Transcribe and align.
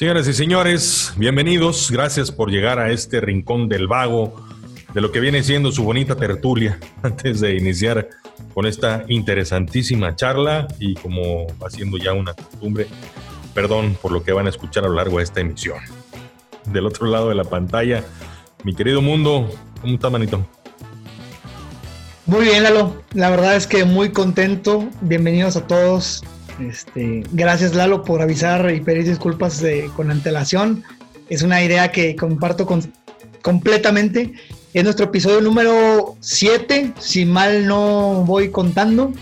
Señoras 0.00 0.26
y 0.28 0.32
señores, 0.32 1.12
bienvenidos. 1.16 1.90
Gracias 1.90 2.32
por 2.32 2.50
llegar 2.50 2.78
a 2.78 2.90
este 2.90 3.20
rincón 3.20 3.68
del 3.68 3.86
vago, 3.86 4.34
de 4.94 5.02
lo 5.02 5.12
que 5.12 5.20
viene 5.20 5.42
siendo 5.42 5.70
su 5.72 5.84
bonita 5.84 6.16
tertulia, 6.16 6.80
antes 7.02 7.40
de 7.40 7.54
iniciar 7.54 8.08
con 8.54 8.64
esta 8.64 9.04
interesantísima 9.08 10.16
charla 10.16 10.68
y 10.78 10.94
como 10.94 11.48
haciendo 11.66 11.98
ya 11.98 12.14
una 12.14 12.32
costumbre, 12.32 12.86
perdón 13.52 13.94
por 14.00 14.10
lo 14.12 14.22
que 14.22 14.32
van 14.32 14.46
a 14.46 14.48
escuchar 14.48 14.86
a 14.86 14.88
lo 14.88 14.94
largo 14.94 15.18
de 15.18 15.24
esta 15.24 15.40
emisión. 15.40 15.80
Del 16.64 16.86
otro 16.86 17.06
lado 17.06 17.28
de 17.28 17.34
la 17.34 17.44
pantalla, 17.44 18.02
mi 18.64 18.74
querido 18.74 19.02
mundo, 19.02 19.50
¿cómo 19.82 19.96
está, 19.96 20.08
manito? 20.08 20.46
Muy 22.24 22.46
bien, 22.46 22.62
Lalo. 22.62 23.02
La 23.12 23.28
verdad 23.28 23.54
es 23.54 23.66
que 23.66 23.84
muy 23.84 24.12
contento. 24.12 24.88
Bienvenidos 25.02 25.56
a 25.56 25.66
todos 25.66 26.24
este, 26.60 27.22
gracias 27.32 27.74
Lalo 27.74 28.04
por 28.04 28.22
avisar 28.22 28.72
y 28.74 28.80
pedir 28.80 29.04
disculpas 29.04 29.62
con 29.96 30.10
antelación. 30.10 30.82
Es 31.28 31.42
una 31.42 31.62
idea 31.62 31.90
que 31.90 32.16
comparto 32.16 32.66
completamente. 33.42 34.32
Es 34.74 34.84
nuestro 34.84 35.06
episodio 35.06 35.40
número 35.40 36.16
7, 36.20 36.92
si 36.98 37.24
mal 37.24 37.66
no 37.66 38.24
voy 38.24 38.50
contando. 38.50 39.12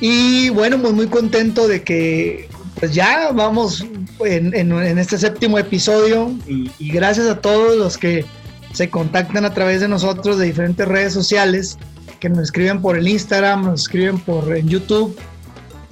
Y 0.00 0.50
bueno, 0.50 0.80
pues 0.80 0.92
muy 0.92 1.06
contento 1.06 1.68
de 1.68 1.82
que 1.82 2.48
pues 2.80 2.92
ya 2.92 3.30
vamos 3.32 3.86
en, 4.24 4.98
este 4.98 5.16
séptimo 5.16 5.58
episodio 5.58 6.34
y, 6.46 6.70
y, 6.78 6.90
gracias 6.90 7.28
a 7.28 7.40
todos 7.40 7.76
los 7.78 7.96
que 7.96 8.26
se 8.72 8.90
contactan 8.90 9.44
a 9.44 9.54
través 9.54 9.80
de 9.80 9.88
nosotros 9.88 10.38
de 10.38 10.46
diferentes 10.46 10.86
redes 10.86 11.12
sociales, 11.12 11.78
que 12.18 12.28
nos 12.28 12.40
escriben 12.40 12.82
por 12.82 12.98
el 12.98 13.06
Instagram, 13.06 13.64
nos 13.64 13.82
escriben 13.82 14.18
por 14.18 14.54
en 14.56 14.68
YouTube 14.68 15.16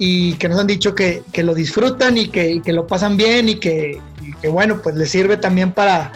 y 0.05 0.33
que 0.33 0.49
nos 0.49 0.59
han 0.59 0.67
dicho 0.67 0.93
que, 0.93 1.23
que 1.31 1.43
lo 1.43 1.55
disfrutan 1.55 2.17
y 2.17 2.27
que, 2.27 2.61
que, 2.61 2.73
lo 2.73 2.85
pasan 2.85 3.15
bien 3.15 3.47
y 3.47 3.55
que, 3.55 4.01
que, 4.41 4.49
bueno, 4.49 4.81
pues 4.83 4.97
les 4.97 5.09
sirve 5.09 5.37
también 5.37 5.71
para... 5.71 6.11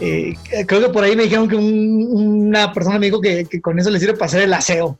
Eh, 0.00 0.34
creo 0.66 0.80
que 0.80 0.88
por 0.88 1.04
ahí 1.04 1.14
me 1.14 1.22
dijeron 1.22 1.48
que 1.48 1.54
una 1.54 2.72
persona 2.72 2.98
me 2.98 3.06
dijo 3.06 3.20
que, 3.20 3.46
con 3.62 3.78
eso 3.78 3.88
les 3.88 4.00
sirve 4.00 4.14
para 4.14 4.26
hacer 4.26 4.42
el 4.42 4.52
aseo, 4.52 4.98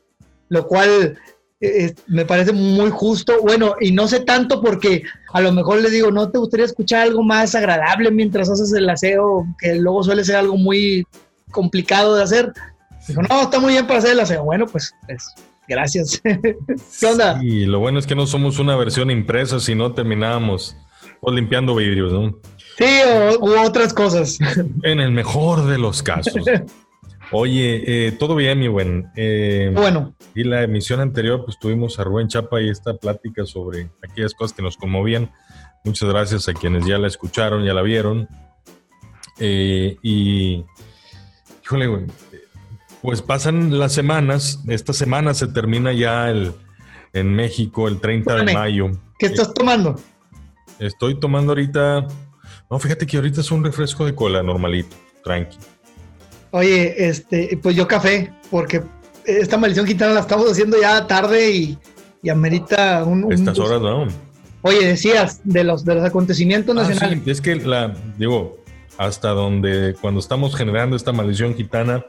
lo 0.48 0.68
cual 0.68 1.18
eh, 1.60 1.92
me 2.06 2.24
parece 2.24 2.52
muy 2.52 2.90
justo. 2.90 3.42
Bueno, 3.42 3.74
y 3.80 3.90
no 3.90 4.06
sé 4.06 4.20
tanto 4.20 4.60
porque 4.60 5.02
a 5.32 5.40
lo 5.40 5.50
mejor 5.50 5.80
les 5.80 5.90
digo, 5.90 6.12
¿no 6.12 6.30
te 6.30 6.38
gustaría 6.38 6.66
escuchar 6.66 7.02
algo 7.02 7.24
más 7.24 7.56
agradable 7.56 8.12
mientras 8.12 8.48
haces 8.48 8.72
el 8.74 8.88
aseo, 8.88 9.44
que 9.58 9.74
luego 9.74 10.04
suele 10.04 10.22
ser 10.22 10.36
algo 10.36 10.56
muy 10.56 11.04
complicado 11.50 12.14
de 12.14 12.22
hacer? 12.22 12.52
Dijo, 13.08 13.22
no, 13.22 13.42
está 13.42 13.58
muy 13.58 13.72
bien 13.72 13.88
para 13.88 13.98
hacer 13.98 14.12
el 14.12 14.20
aseo. 14.20 14.44
Bueno, 14.44 14.66
pues, 14.66 14.94
pues 15.08 15.34
Gracias. 15.70 16.20
¿Qué 17.00 17.06
onda? 17.06 17.38
Y 17.40 17.64
lo 17.64 17.78
bueno 17.78 18.00
es 18.00 18.06
que 18.06 18.16
no 18.16 18.26
somos 18.26 18.58
una 18.58 18.74
versión 18.74 19.08
impresa, 19.08 19.60
sino 19.60 19.92
terminábamos 19.92 20.76
limpiando 21.24 21.76
vidrios, 21.76 22.12
¿no? 22.12 22.40
Sí, 22.76 22.86
o, 23.06 23.38
u 23.38 23.64
otras 23.64 23.94
cosas. 23.94 24.38
En 24.82 24.98
el 24.98 25.12
mejor 25.12 25.66
de 25.66 25.78
los 25.78 26.02
casos. 26.02 26.44
Oye, 27.32 27.84
eh, 27.86 28.12
todo 28.12 28.34
bien, 28.34 28.58
mi 28.58 28.66
buen. 28.66 29.12
Eh, 29.14 29.70
bueno. 29.72 30.12
Y 30.34 30.42
la 30.42 30.64
emisión 30.64 30.98
anterior, 30.98 31.44
pues 31.44 31.56
tuvimos 31.60 32.00
a 32.00 32.04
Rubén 32.04 32.26
Chapa 32.26 32.60
y 32.60 32.68
esta 32.68 32.94
plática 32.94 33.46
sobre 33.46 33.90
aquellas 34.02 34.34
cosas 34.34 34.56
que 34.56 34.62
nos 34.62 34.76
conmovían. 34.76 35.30
Muchas 35.84 36.08
gracias 36.08 36.48
a 36.48 36.52
quienes 36.52 36.84
ya 36.84 36.98
la 36.98 37.06
escucharon, 37.06 37.64
ya 37.64 37.74
la 37.74 37.82
vieron. 37.82 38.28
Eh, 39.38 39.96
y, 40.02 40.64
híjole, 41.62 41.86
güey, 41.86 42.06
pues 43.02 43.22
pasan 43.22 43.78
las 43.78 43.92
semanas. 43.92 44.60
Esta 44.68 44.92
semana 44.92 45.34
se 45.34 45.46
termina 45.46 45.92
ya 45.92 46.28
el, 46.30 46.52
en 47.12 47.34
México 47.34 47.88
el 47.88 48.00
30 48.00 48.36
de 48.36 48.54
mayo. 48.54 48.90
¿Qué 49.18 49.26
estás 49.26 49.52
tomando? 49.54 49.96
Estoy 50.78 51.18
tomando 51.18 51.52
ahorita. 51.52 52.06
No, 52.70 52.78
fíjate 52.78 53.06
que 53.06 53.16
ahorita 53.16 53.40
es 53.40 53.50
un 53.50 53.64
refresco 53.64 54.04
de 54.04 54.14
cola 54.14 54.42
normalito, 54.42 54.96
tranqui. 55.24 55.58
Oye, 56.52 57.08
este, 57.08 57.58
pues 57.62 57.76
yo 57.76 57.86
café, 57.86 58.32
porque 58.50 58.82
esta 59.24 59.56
maldición 59.56 59.86
gitana 59.86 60.14
la 60.14 60.20
estamos 60.20 60.50
haciendo 60.50 60.80
ya 60.80 61.06
tarde 61.06 61.50
y, 61.50 61.78
y 62.22 62.28
amerita 62.28 63.04
un, 63.04 63.32
Estas 63.32 63.58
horas 63.58 63.80
no. 63.80 64.06
Oye, 64.62 64.86
decías 64.86 65.40
de 65.44 65.64
los 65.64 65.84
de 65.84 65.94
los 65.94 66.04
acontecimientos 66.04 66.76
ah, 66.76 66.82
nacionales. 66.82 67.20
Sí, 67.24 67.30
es 67.30 67.40
que 67.40 67.56
la, 67.56 67.94
digo, 68.18 68.58
hasta 68.98 69.30
donde 69.30 69.94
cuando 70.00 70.20
estamos 70.20 70.54
generando 70.54 70.96
esta 70.96 71.12
maldición 71.12 71.54
gitana, 71.54 72.04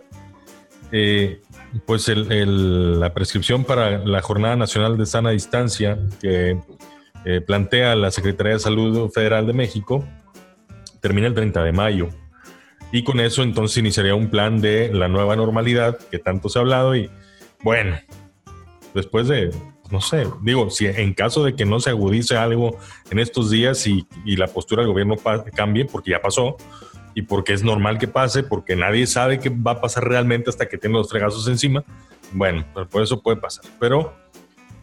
eh, 0.92 1.42
pues 1.86 2.08
la 2.08 3.14
prescripción 3.14 3.64
para 3.64 4.00
la 4.00 4.22
Jornada 4.22 4.56
Nacional 4.56 4.98
de 4.98 5.06
Sana 5.06 5.32
Distancia 5.32 5.98
que 6.20 6.60
eh, 7.26 7.42
plantea 7.42 7.96
la 7.96 8.12
Secretaría 8.12 8.54
de 8.54 8.60
Salud 8.60 9.10
Federal 9.12 9.46
de 9.46 9.54
México 9.54 10.06
termina 11.00 11.28
el 11.28 11.34
30 11.34 11.64
de 11.64 11.72
mayo. 11.72 12.10
Y 12.92 13.04
con 13.04 13.20
eso 13.20 13.42
entonces 13.44 13.78
iniciaría 13.78 14.16
un 14.16 14.30
plan 14.30 14.60
de 14.60 14.92
la 14.94 15.08
nueva 15.08 15.36
normalidad 15.36 15.98
que 15.98 16.20
tanto 16.20 16.50
se 16.50 16.60
ha 16.60 16.62
hablado 16.62 16.96
y 16.96 17.10
bueno, 17.64 17.98
después 18.94 19.28
de, 19.28 19.52
no 19.92 20.02
sé, 20.02 20.28
digo, 20.42 20.70
si 20.70 20.88
en 20.88 21.14
caso 21.14 21.44
de 21.44 21.56
que 21.56 21.64
no 21.64 21.80
se 21.80 21.92
agudice 21.92 22.36
algo 22.36 22.78
en 23.10 23.20
estos 23.20 23.50
días 23.50 23.88
y, 23.88 24.06
y 24.26 24.36
la 24.36 24.48
postura 24.48 24.82
del 24.82 24.92
gobierno 24.92 25.16
cambie, 25.56 25.86
porque 25.86 26.12
ya 26.12 26.22
pasó, 26.22 26.58
y 27.14 27.24
porque 27.24 27.54
es 27.54 27.64
normal 27.64 27.98
que 27.98 28.08
pase, 28.08 28.44
porque 28.44 28.76
nadie 28.76 29.08
sabe 29.08 29.40
qué 29.40 29.50
va 29.50 29.72
a 29.72 29.82
pasar 29.82 30.08
realmente 30.08 30.50
hasta 30.50 30.68
que 30.68 30.78
tenga 30.78 30.98
los 30.98 31.10
fregazos 31.10 31.48
encima. 31.48 31.84
Bueno, 32.32 32.66
pues 32.74 32.88
por 32.88 33.02
eso 33.02 33.22
puede 33.22 33.38
pasar. 33.38 33.66
Pero 33.80 34.14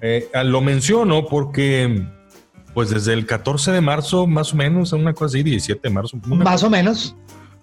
eh, 0.00 0.28
lo 0.44 0.60
menciono 0.60 1.26
porque, 1.26 2.06
pues 2.74 2.90
desde 2.90 3.14
el 3.14 3.26
14 3.26 3.72
de 3.72 3.80
marzo, 3.80 4.26
más 4.26 4.52
o 4.52 4.56
menos, 4.56 4.92
una 4.92 5.12
cosa 5.12 5.26
así, 5.26 5.42
17 5.42 5.80
de 5.88 5.94
marzo. 5.94 6.18
más 6.26 6.62
o 6.62 6.70
menos. 6.70 7.16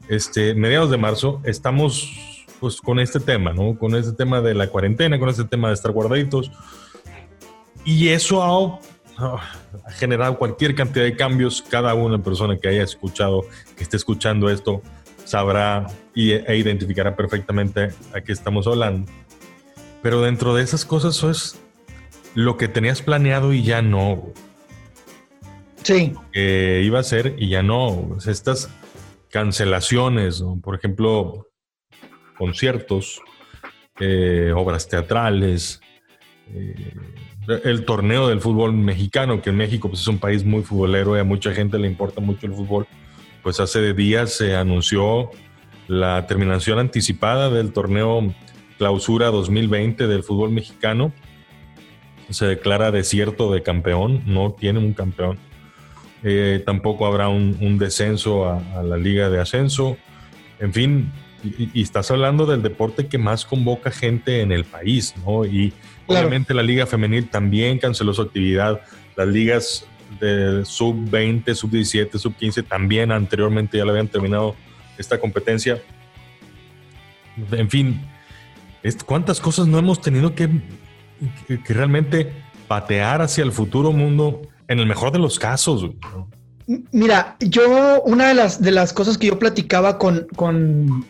Este, 0.08 0.54
mediados 0.54 0.92
de 0.92 0.98
marzo, 0.98 1.42
estamos 1.46 2.12
pues 2.60 2.80
con 2.80 3.00
este 3.00 3.20
tema, 3.20 3.54
¿no? 3.54 3.78
Con 3.78 3.96
este 3.96 4.14
tema 4.14 4.42
de 4.42 4.54
la 4.54 4.68
cuarentena, 4.68 5.20
con 5.20 5.30
este 5.30 5.44
tema 5.44 5.68
de 5.70 5.74
estar 5.74 5.92
guardaditos. 5.92 6.52
Y 7.84 8.08
eso 8.10 8.42
ha 8.42 8.80
ha 9.18 9.92
generado 9.92 10.38
cualquier 10.38 10.76
cantidad 10.76 11.06
de 11.06 11.16
cambios. 11.16 11.62
Cada 11.62 11.94
una 11.94 12.22
persona 12.22 12.58
que 12.58 12.68
haya 12.68 12.84
escuchado, 12.84 13.46
que 13.76 13.84
esté 13.84 13.98
escuchando 13.98 14.50
esto, 14.50 14.82
sabrá 15.24 15.88
y, 16.14 16.32
e 16.32 16.58
identificará 16.58 17.16
perfectamente 17.16 17.90
a 18.14 18.22
qué 18.22 18.32
estamos 18.32 18.68
hablando. 18.68 19.12
Pero 20.02 20.22
dentro 20.22 20.54
de 20.54 20.64
esas 20.64 20.86
cosas 20.86 21.18
eso 21.18 21.30
es 21.30 21.60
lo 22.36 22.58
que 22.58 22.68
tenías 22.68 23.02
planeado 23.02 23.54
y 23.54 23.64
ya 23.64 23.82
no. 23.82 24.34
Sí. 25.84 26.14
Que 26.32 26.82
iba 26.84 27.00
a 27.00 27.04
ser 27.04 27.36
y 27.38 27.50
ya 27.50 27.64
no. 27.64 28.18
estas 28.26 28.70
cancelaciones, 29.30 30.44
por 30.62 30.76
ejemplo, 30.76 31.48
conciertos, 32.38 33.22
eh, 34.00 34.54
obras 34.56 34.88
teatrales, 34.88 35.82
eh, 36.54 36.94
el 37.48 37.86
torneo 37.86 38.28
del 38.28 38.42
fútbol 38.42 38.74
mexicano, 38.74 39.42
que 39.42 39.50
en 39.50 39.58
México 39.58 39.90
pues, 39.90 40.02
es 40.02 40.08
un 40.08 40.18
país 40.18 40.44
muy 40.44 40.64
futbolero 40.64 41.16
y 41.16 41.20
a 41.20 41.24
mucha 41.24 41.54
gente 41.54 41.78
le 41.78 41.88
importa 41.88 42.22
mucho 42.22 42.48
el 42.48 42.54
fútbol, 42.54 42.88
pues 43.44 43.60
hace 43.60 43.94
días 43.94 44.34
se 44.34 44.56
anunció 44.56 45.30
la 45.88 46.26
terminación 46.26 46.80
anticipada 46.80 47.50
del 47.50 47.72
torneo 47.72 48.34
clausura 48.78 49.28
2020 49.28 50.08
del 50.08 50.24
fútbol 50.24 50.52
mexicano. 50.52 51.14
Se 52.30 52.46
declara 52.46 52.92
desierto 52.92 53.52
de 53.52 53.62
campeón, 53.62 54.24
no 54.26 54.54
tiene 54.54 54.80
un 54.80 54.94
campeón. 54.94 55.38
Eh, 56.24 56.64
tampoco 56.66 57.06
habrá 57.06 57.30
un, 57.30 57.78
descenso 57.78 58.50
a, 58.50 58.82
la 58.82 58.98
liga 58.98 59.30
de 59.30 59.40
ascenso. 59.40 59.98
En 60.60 60.74
fin, 60.74 61.12
y, 61.44 61.80
estás 61.80 62.10
hablando 62.10 62.48
del 62.48 62.64
deporte 62.64 63.08
que 63.08 63.20
más 63.20 63.46
convoca 63.46 63.92
gente 63.92 64.42
en 64.42 64.52
el 64.52 64.64
país, 64.64 65.14
¿no? 65.24 65.46
Y 65.46 65.72
obviamente 66.08 66.54
la 66.54 66.64
liga 66.64 66.86
femenil 66.86 67.30
también 67.30 67.80
canceló 67.80 68.14
su 68.14 68.22
actividad. 68.22 68.82
Las 69.16 69.28
ligas 69.28 69.86
de 70.20 70.64
sub 70.66 71.10
20, 71.10 71.54
sub 71.56 71.72
17, 71.72 72.18
sub 72.18 72.36
15 72.36 72.64
también 72.64 73.12
anteriormente 73.12 73.78
ya 73.78 73.86
le 73.86 73.92
habían 73.92 74.08
terminado 74.08 74.56
esta 74.98 75.20
competencia. 75.20 75.82
En 77.52 77.70
fin, 77.70 78.02
¿cuántas 79.06 79.40
cosas 79.40 79.68
no 79.68 79.78
hemos 79.78 80.02
tenido 80.02 80.34
que, 80.36 80.50
que, 81.48 81.74
realmente 81.74 82.32
patear 82.68 83.22
hacia 83.22 83.44
el 83.44 83.52
futuro 83.52 83.92
mundo 83.92 84.42
en 84.68 84.80
el 84.80 84.86
mejor 84.86 85.12
de 85.12 85.20
los 85.20 85.38
casos? 85.38 85.90
Mira, 86.92 87.36
yo 87.40 88.02
una 88.04 88.30
de 88.30 88.34
las, 88.34 88.62
de 88.62 88.72
las 88.72 88.94
cosas 88.94 89.18
que 89.18 89.28
yo 89.28 89.38
platicaba 89.38 89.98
con, 89.98 90.28
con, 90.36 91.06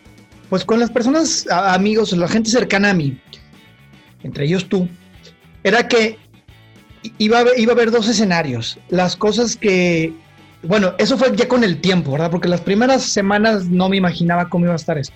pues 0.50 0.64
con 0.64 0.80
las 0.80 0.90
personas, 0.90 1.46
amigos, 1.50 2.12
la 2.12 2.28
gente 2.28 2.50
cercana 2.50 2.90
a 2.90 2.94
mí, 2.94 3.18
entre 4.26 4.44
ellos 4.44 4.68
tú, 4.68 4.88
era 5.64 5.88
que 5.88 6.18
iba 7.18 7.38
a, 7.38 7.40
haber, 7.40 7.58
iba 7.58 7.72
a 7.72 7.74
haber 7.74 7.90
dos 7.90 8.08
escenarios. 8.08 8.78
Las 8.88 9.16
cosas 9.16 9.56
que, 9.56 10.12
bueno, 10.62 10.94
eso 10.98 11.16
fue 11.16 11.34
ya 11.34 11.48
con 11.48 11.64
el 11.64 11.80
tiempo, 11.80 12.12
¿verdad? 12.12 12.30
Porque 12.30 12.48
las 12.48 12.60
primeras 12.60 13.02
semanas 13.04 13.66
no 13.66 13.88
me 13.88 13.96
imaginaba 13.96 14.48
cómo 14.48 14.66
iba 14.66 14.74
a 14.74 14.76
estar 14.76 14.98
esto. 14.98 15.14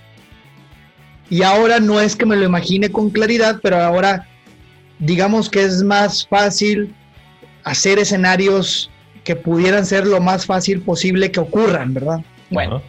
Y 1.28 1.42
ahora 1.42 1.78
no 1.78 2.00
es 2.00 2.16
que 2.16 2.26
me 2.26 2.36
lo 2.36 2.44
imagine 2.44 2.90
con 2.90 3.10
claridad, 3.10 3.60
pero 3.62 3.80
ahora 3.80 4.26
digamos 4.98 5.48
que 5.48 5.62
es 5.62 5.82
más 5.82 6.26
fácil 6.26 6.94
hacer 7.64 7.98
escenarios 7.98 8.90
que 9.24 9.36
pudieran 9.36 9.86
ser 9.86 10.06
lo 10.06 10.20
más 10.20 10.46
fácil 10.46 10.80
posible 10.80 11.30
que 11.30 11.40
ocurran, 11.40 11.94
¿verdad? 11.94 12.24
Bueno, 12.50 12.82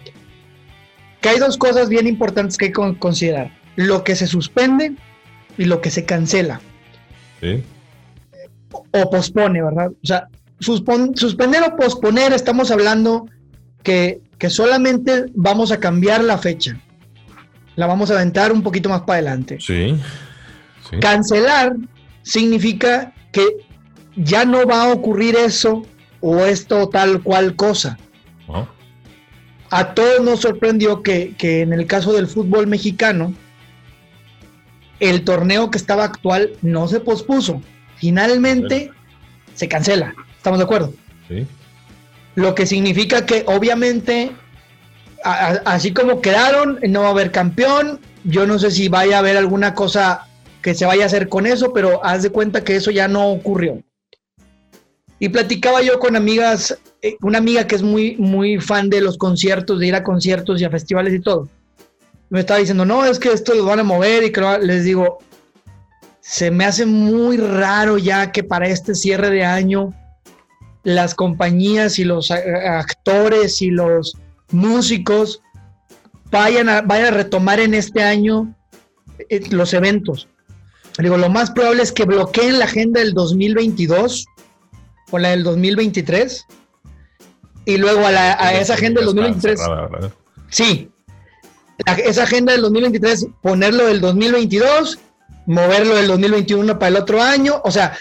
que 1.22 1.30
hay 1.30 1.40
dos 1.40 1.58
cosas 1.58 1.88
bien 1.88 2.08
importantes 2.08 2.58
que 2.58 2.66
hay 2.66 2.72
que 2.72 2.98
considerar. 2.98 3.52
Lo 3.76 4.04
que 4.04 4.16
se 4.16 4.28
suspende 4.28 4.94
y 5.58 5.66
lo 5.66 5.82
que 5.82 5.92
se 5.92 6.06
cancela. 6.06 6.62
Sí. 7.40 7.64
O 8.92 9.10
pospone, 9.10 9.62
¿verdad? 9.62 9.92
O 9.92 10.06
sea, 10.06 10.28
suspender 10.60 11.64
o 11.64 11.76
posponer, 11.76 12.34
estamos 12.34 12.72
hablando 12.72 13.28
que, 13.84 14.22
que 14.38 14.50
solamente 14.50 15.26
vamos 15.34 15.72
a 15.72 15.80
cambiar 15.80 16.24
la 16.24 16.38
fecha. 16.38 16.80
La 17.76 17.88
vamos 17.88 18.12
a 18.12 18.16
aventar 18.16 18.52
un 18.52 18.62
poquito 18.62 18.90
más 18.90 19.02
para 19.02 19.20
adelante. 19.20 19.58
Sí. 19.60 20.00
Cancelar 21.00 21.76
significa 22.22 23.14
que 23.32 23.46
ya 24.16 24.46
no 24.46 24.66
va 24.66 24.84
a 24.84 24.94
ocurrir 24.94 25.36
eso 25.36 25.84
o 26.20 26.46
esto 26.46 26.90
tal 26.90 27.22
cual 27.24 27.56
cosa. 27.56 27.98
A 29.74 29.94
todos 29.94 30.22
nos 30.22 30.42
sorprendió 30.42 31.02
que, 31.02 31.34
en 31.40 31.72
el 31.72 31.88
caso 31.88 32.12
del 32.12 32.28
fútbol 32.28 32.68
mexicano, 32.68 33.34
el 35.02 35.26
torneo 35.26 35.70
que 35.72 35.78
estaba 35.78 36.06
actual 36.06 36.52
no 36.62 36.88
se 36.88 37.02
pospuso. 37.02 37.62
Finalmente 37.98 38.92
se 39.56 39.68
cancela. 39.68 40.14
¿Estamos 40.38 40.60
de 40.60 40.66
acuerdo? 40.66 40.94
Sí. 41.28 41.46
Lo 42.36 42.56
que 42.56 42.66
significa 42.66 43.26
que 43.26 43.44
obviamente, 43.48 44.32
así 45.24 45.92
como 45.92 46.22
quedaron, 46.22 46.80
no 46.88 47.02
va 47.02 47.08
a 47.08 47.12
haber 47.12 47.32
campeón. 47.32 48.00
Yo 48.24 48.46
no 48.46 48.60
sé 48.60 48.72
si 48.72 48.88
vaya 48.88 49.18
a 49.18 49.20
haber 49.20 49.38
alguna 49.38 49.74
cosa 49.74 50.28
que 50.62 50.76
se 50.76 50.86
vaya 50.86 51.04
a 51.04 51.08
hacer 51.08 51.28
con 51.28 51.48
eso, 51.48 51.74
pero 51.74 52.06
haz 52.06 52.22
de 52.22 52.30
cuenta 52.30 52.64
que 52.64 52.76
eso 52.76 52.92
ya 52.92 53.08
no 53.08 53.32
ocurrió. 53.32 53.82
Y 55.18 55.30
platicaba 55.30 55.82
yo 55.82 56.00
con 56.00 56.16
amigas, 56.16 56.78
eh, 57.02 57.16
una 57.22 57.40
amiga 57.40 57.66
que 57.66 57.76
es 57.76 57.82
muy, 57.82 58.18
muy 58.18 58.60
fan 58.60 58.90
de 58.90 59.02
los 59.02 59.18
conciertos, 59.18 59.80
de 59.80 59.88
ir 59.88 59.96
a 59.96 60.04
conciertos 60.04 60.62
y 60.62 60.64
a 60.64 60.70
festivales 60.70 61.14
y 61.14 61.20
todo. 61.20 61.50
Me 62.32 62.40
estaba 62.40 62.60
diciendo, 62.60 62.86
no, 62.86 63.06
es 63.06 63.20
que 63.20 63.32
esto 63.32 63.54
lo 63.54 63.66
van 63.66 63.82
a 63.82 63.84
mover 63.84 64.24
y 64.24 64.32
que 64.32 64.42
les 64.62 64.86
digo, 64.86 65.20
se 66.22 66.50
me 66.50 66.64
hace 66.64 66.86
muy 66.86 67.36
raro 67.36 67.98
ya 67.98 68.32
que 68.32 68.42
para 68.42 68.68
este 68.68 68.96
cierre 68.96 69.30
de 69.30 69.44
año 69.44 69.94
las 70.84 71.14
compañías 71.14 72.00
y 72.00 72.06
los 72.06 72.32
actores 72.32 73.62
y 73.62 73.70
los 73.70 74.18
músicos 74.52 75.42
vayan 76.32 76.70
a, 76.70 76.82
vayan 76.82 77.14
a 77.14 77.18
retomar 77.18 77.60
en 77.60 77.74
este 77.74 78.02
año 78.02 78.56
eh, 79.30 79.42
los 79.50 79.74
eventos. 79.74 80.30
Digo, 80.98 81.18
lo 81.18 81.30
más 81.30 81.52
probable 81.52 81.84
es 81.84 81.92
que 81.92 82.06
bloqueen 82.06 82.60
la 82.60 82.66
agenda 82.66 83.02
del 83.02 83.14
2022 83.14 84.26
o 85.12 85.20
la 85.20 85.32
del 85.32 85.44
2023 85.44 86.46
y 87.66 87.78
luego 87.78 88.06
a, 88.06 88.12
la, 88.12 88.34
a 88.40 88.54
esa 88.54 88.76
agenda 88.76 89.02
del 89.02 89.08
2023. 89.08 89.60
sí, 90.50 90.91
esa 92.06 92.24
agenda 92.24 92.54
del 92.54 92.62
2023, 92.62 93.28
ponerlo 93.42 93.86
del 93.86 94.02
2022, 94.02 95.00
moverlo 95.46 95.96
del 95.96 96.08
2021 96.08 96.80
para 96.80 96.90
el 96.90 96.96
otro 96.98 97.22
año, 97.22 97.62
o 97.64 97.72
sea, 97.72 97.98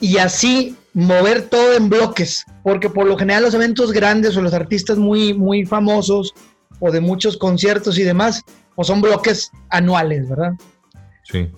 y 0.00 0.18
así 0.18 0.76
mover 0.94 1.42
todo 1.42 1.74
en 1.74 1.88
bloques, 1.88 2.44
porque 2.62 2.90
por 2.90 3.06
lo 3.06 3.16
general 3.16 3.44
los 3.44 3.54
eventos 3.54 3.92
grandes 3.92 4.36
o 4.36 4.42
los 4.42 4.52
artistas 4.52 4.98
muy, 4.98 5.34
muy 5.34 5.64
famosos 5.64 6.34
o 6.80 6.90
de 6.90 7.00
muchos 7.00 7.36
conciertos 7.36 7.98
y 7.98 8.02
demás, 8.02 8.42
o 8.74 8.84
son 8.84 9.00
bloques 9.00 9.50
anuales, 9.70 10.28
¿verdad? 10.28 10.52
Sí. 11.24 11.48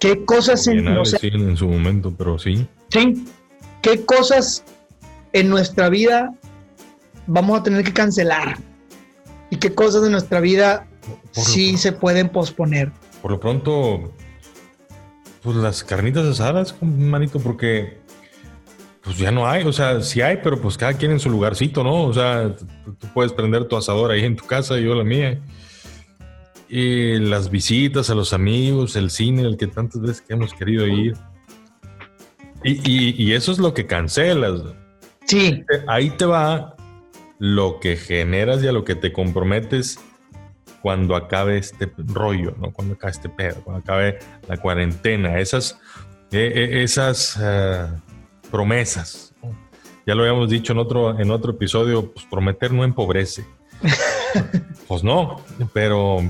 ¿Qué 0.00 0.24
cosas 0.24 0.66
en, 0.66 0.86
en 0.86 1.56
su 1.56 1.68
momento, 1.68 2.12
pero 2.16 2.38
sí. 2.38 2.66
Sí, 2.90 3.24
¿Qué 3.84 4.02
cosas 4.06 4.64
en 5.34 5.50
nuestra 5.50 5.90
vida 5.90 6.32
vamos 7.26 7.60
a 7.60 7.62
tener 7.62 7.84
que 7.84 7.92
cancelar? 7.92 8.56
¿Y 9.54 9.58
qué 9.58 9.72
cosas 9.72 10.02
de 10.02 10.10
nuestra 10.10 10.40
vida 10.40 10.88
sí 11.30 11.76
se 11.76 11.92
pueden 11.92 12.28
posponer? 12.28 12.90
Por 13.22 13.30
lo 13.30 13.38
pronto, 13.38 14.12
pues 15.44 15.56
las 15.56 15.84
carnitas 15.84 16.26
asadas, 16.26 16.74
manito, 16.82 17.38
porque 17.38 18.00
pues 19.04 19.16
ya 19.16 19.30
no 19.30 19.46
hay, 19.46 19.62
o 19.62 19.72
sea, 19.72 20.00
sí 20.00 20.22
hay, 20.22 20.40
pero 20.42 20.60
pues 20.60 20.76
cada 20.76 20.94
quien 20.94 21.12
en 21.12 21.20
su 21.20 21.30
lugarcito, 21.30 21.84
¿no? 21.84 22.02
O 22.02 22.12
sea, 22.12 22.56
tú 22.56 23.06
puedes 23.14 23.32
prender 23.32 23.66
tu 23.66 23.76
asador 23.76 24.10
ahí 24.10 24.24
en 24.24 24.34
tu 24.34 24.44
casa, 24.44 24.76
y 24.76 24.86
yo 24.86 24.96
la 24.96 25.04
mía. 25.04 25.40
Y 26.68 27.20
las 27.20 27.48
visitas 27.48 28.10
a 28.10 28.16
los 28.16 28.32
amigos, 28.32 28.96
el 28.96 29.08
cine, 29.08 29.42
el 29.42 29.56
que 29.56 29.68
tantas 29.68 30.02
veces 30.02 30.20
que 30.20 30.34
hemos 30.34 30.52
querido 30.52 30.84
ir. 30.88 31.14
Y, 32.64 33.32
eso 33.32 33.52
es 33.52 33.58
lo 33.60 33.72
que 33.72 33.86
cancelas. 33.86 34.62
Sí. 35.26 35.62
Ahí 35.86 36.10
te 36.10 36.24
va 36.24 36.73
lo 37.44 37.78
que 37.78 37.96
generas 37.96 38.62
y 38.62 38.68
a 38.68 38.72
lo 38.72 38.84
que 38.84 38.94
te 38.94 39.12
comprometes 39.12 39.98
cuando 40.80 41.14
acabe 41.14 41.58
este 41.58 41.92
rollo, 41.98 42.54
¿no? 42.58 42.72
Cuando 42.72 42.94
acabe 42.94 43.10
este 43.10 43.28
pedo, 43.28 43.62
cuando 43.62 43.82
acabe 43.82 44.18
la 44.48 44.56
cuarentena, 44.56 45.38
esas, 45.38 45.78
e, 46.32 46.38
e, 46.38 46.82
esas 46.82 47.38
eh, 47.38 47.86
promesas. 48.50 49.34
Ya 50.06 50.14
lo 50.14 50.22
habíamos 50.22 50.48
dicho 50.48 50.72
en 50.72 50.78
otro, 50.78 51.20
en 51.20 51.30
otro 51.30 51.52
episodio, 51.52 52.14
pues 52.14 52.24
prometer 52.24 52.72
no 52.72 52.82
empobrece. 52.82 53.44
pues 54.88 55.04
no, 55.04 55.42
pero 55.74 56.20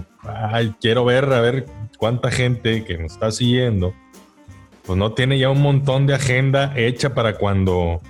quiero 0.81 1.05
ver, 1.05 1.33
a 1.33 1.41
ver 1.41 1.67
cuánta 1.97 2.33
gente 2.33 2.85
que 2.85 2.99
nos 2.99 3.13
está 3.13 3.31
siguiendo 3.31 3.95
pues 4.87 4.99
no 4.99 5.13
tiene 5.13 5.39
ya 5.39 5.49
un 5.49 5.63
montón 5.63 6.07
de 6.07 6.15
agenda 6.15 6.75
hecha 6.77 7.15
para 7.15 7.39
cuando 7.39 8.03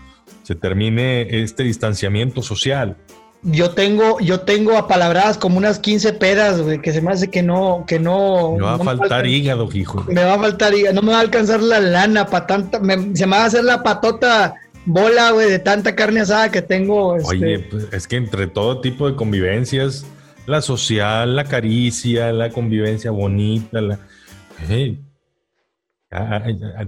se 0.45 0.55
termine 0.55 1.43
este 1.43 1.65
distanciamiento 1.65 2.43
social. 2.43 2.97
Yo 3.43 3.71
tengo, 3.73 4.21
yo 4.21 4.41
tengo 4.41 4.77
apalabradas 4.79 5.37
como 5.37 5.59
unas 5.59 5.79
15 5.79 6.15
pedas, 6.15 6.63
güey, 6.63 6.81
que 6.81 6.93
se 6.93 7.03
me 7.03 7.13
hace 7.13 7.29
que 7.29 7.43
no, 7.43 7.85
que 7.87 7.99
no. 7.99 8.53
Me 8.53 8.63
va 8.63 8.75
a 8.75 8.79
faltar 8.79 9.27
hígado, 9.27 9.69
hijo. 9.73 10.05
Me 10.09 10.25
va 10.25 10.35
a 10.35 10.39
faltar 10.39 10.73
hígado, 10.75 10.95
no 10.95 11.03
me 11.03 11.13
va 11.13 11.19
a 11.19 11.23
alcanzar 11.23 11.63
la 11.63 11.81
lana 11.81 12.27
para 12.27 12.47
tanta, 12.47 12.79
se 12.79 13.27
me 13.27 13.37
va 13.37 13.43
a 13.43 13.47
hacer 13.47 13.65
la 13.65 13.83
patota 13.83 14.55
bola, 14.87 15.33
güey, 15.33 15.51
de 15.51 15.59
tanta 15.59 15.95
carne 15.95 16.21
asada 16.21 16.51
que 16.51 16.63
tengo. 16.63 17.17
Este. 17.17 17.29
Oye, 17.29 17.59
pues 17.71 17.89
es 17.93 18.07
que 18.07 18.17
entre 18.17 18.47
todo 18.47 18.81
tipo 18.81 19.11
de 19.11 19.17
convivencias, 19.17 20.07
la 20.47 20.63
social, 20.63 21.37
la 21.37 21.45
caricia, 21.45 22.33
la 22.33 22.51
convivencia 22.51 23.11
bonita, 23.11 23.81
la... 23.81 23.99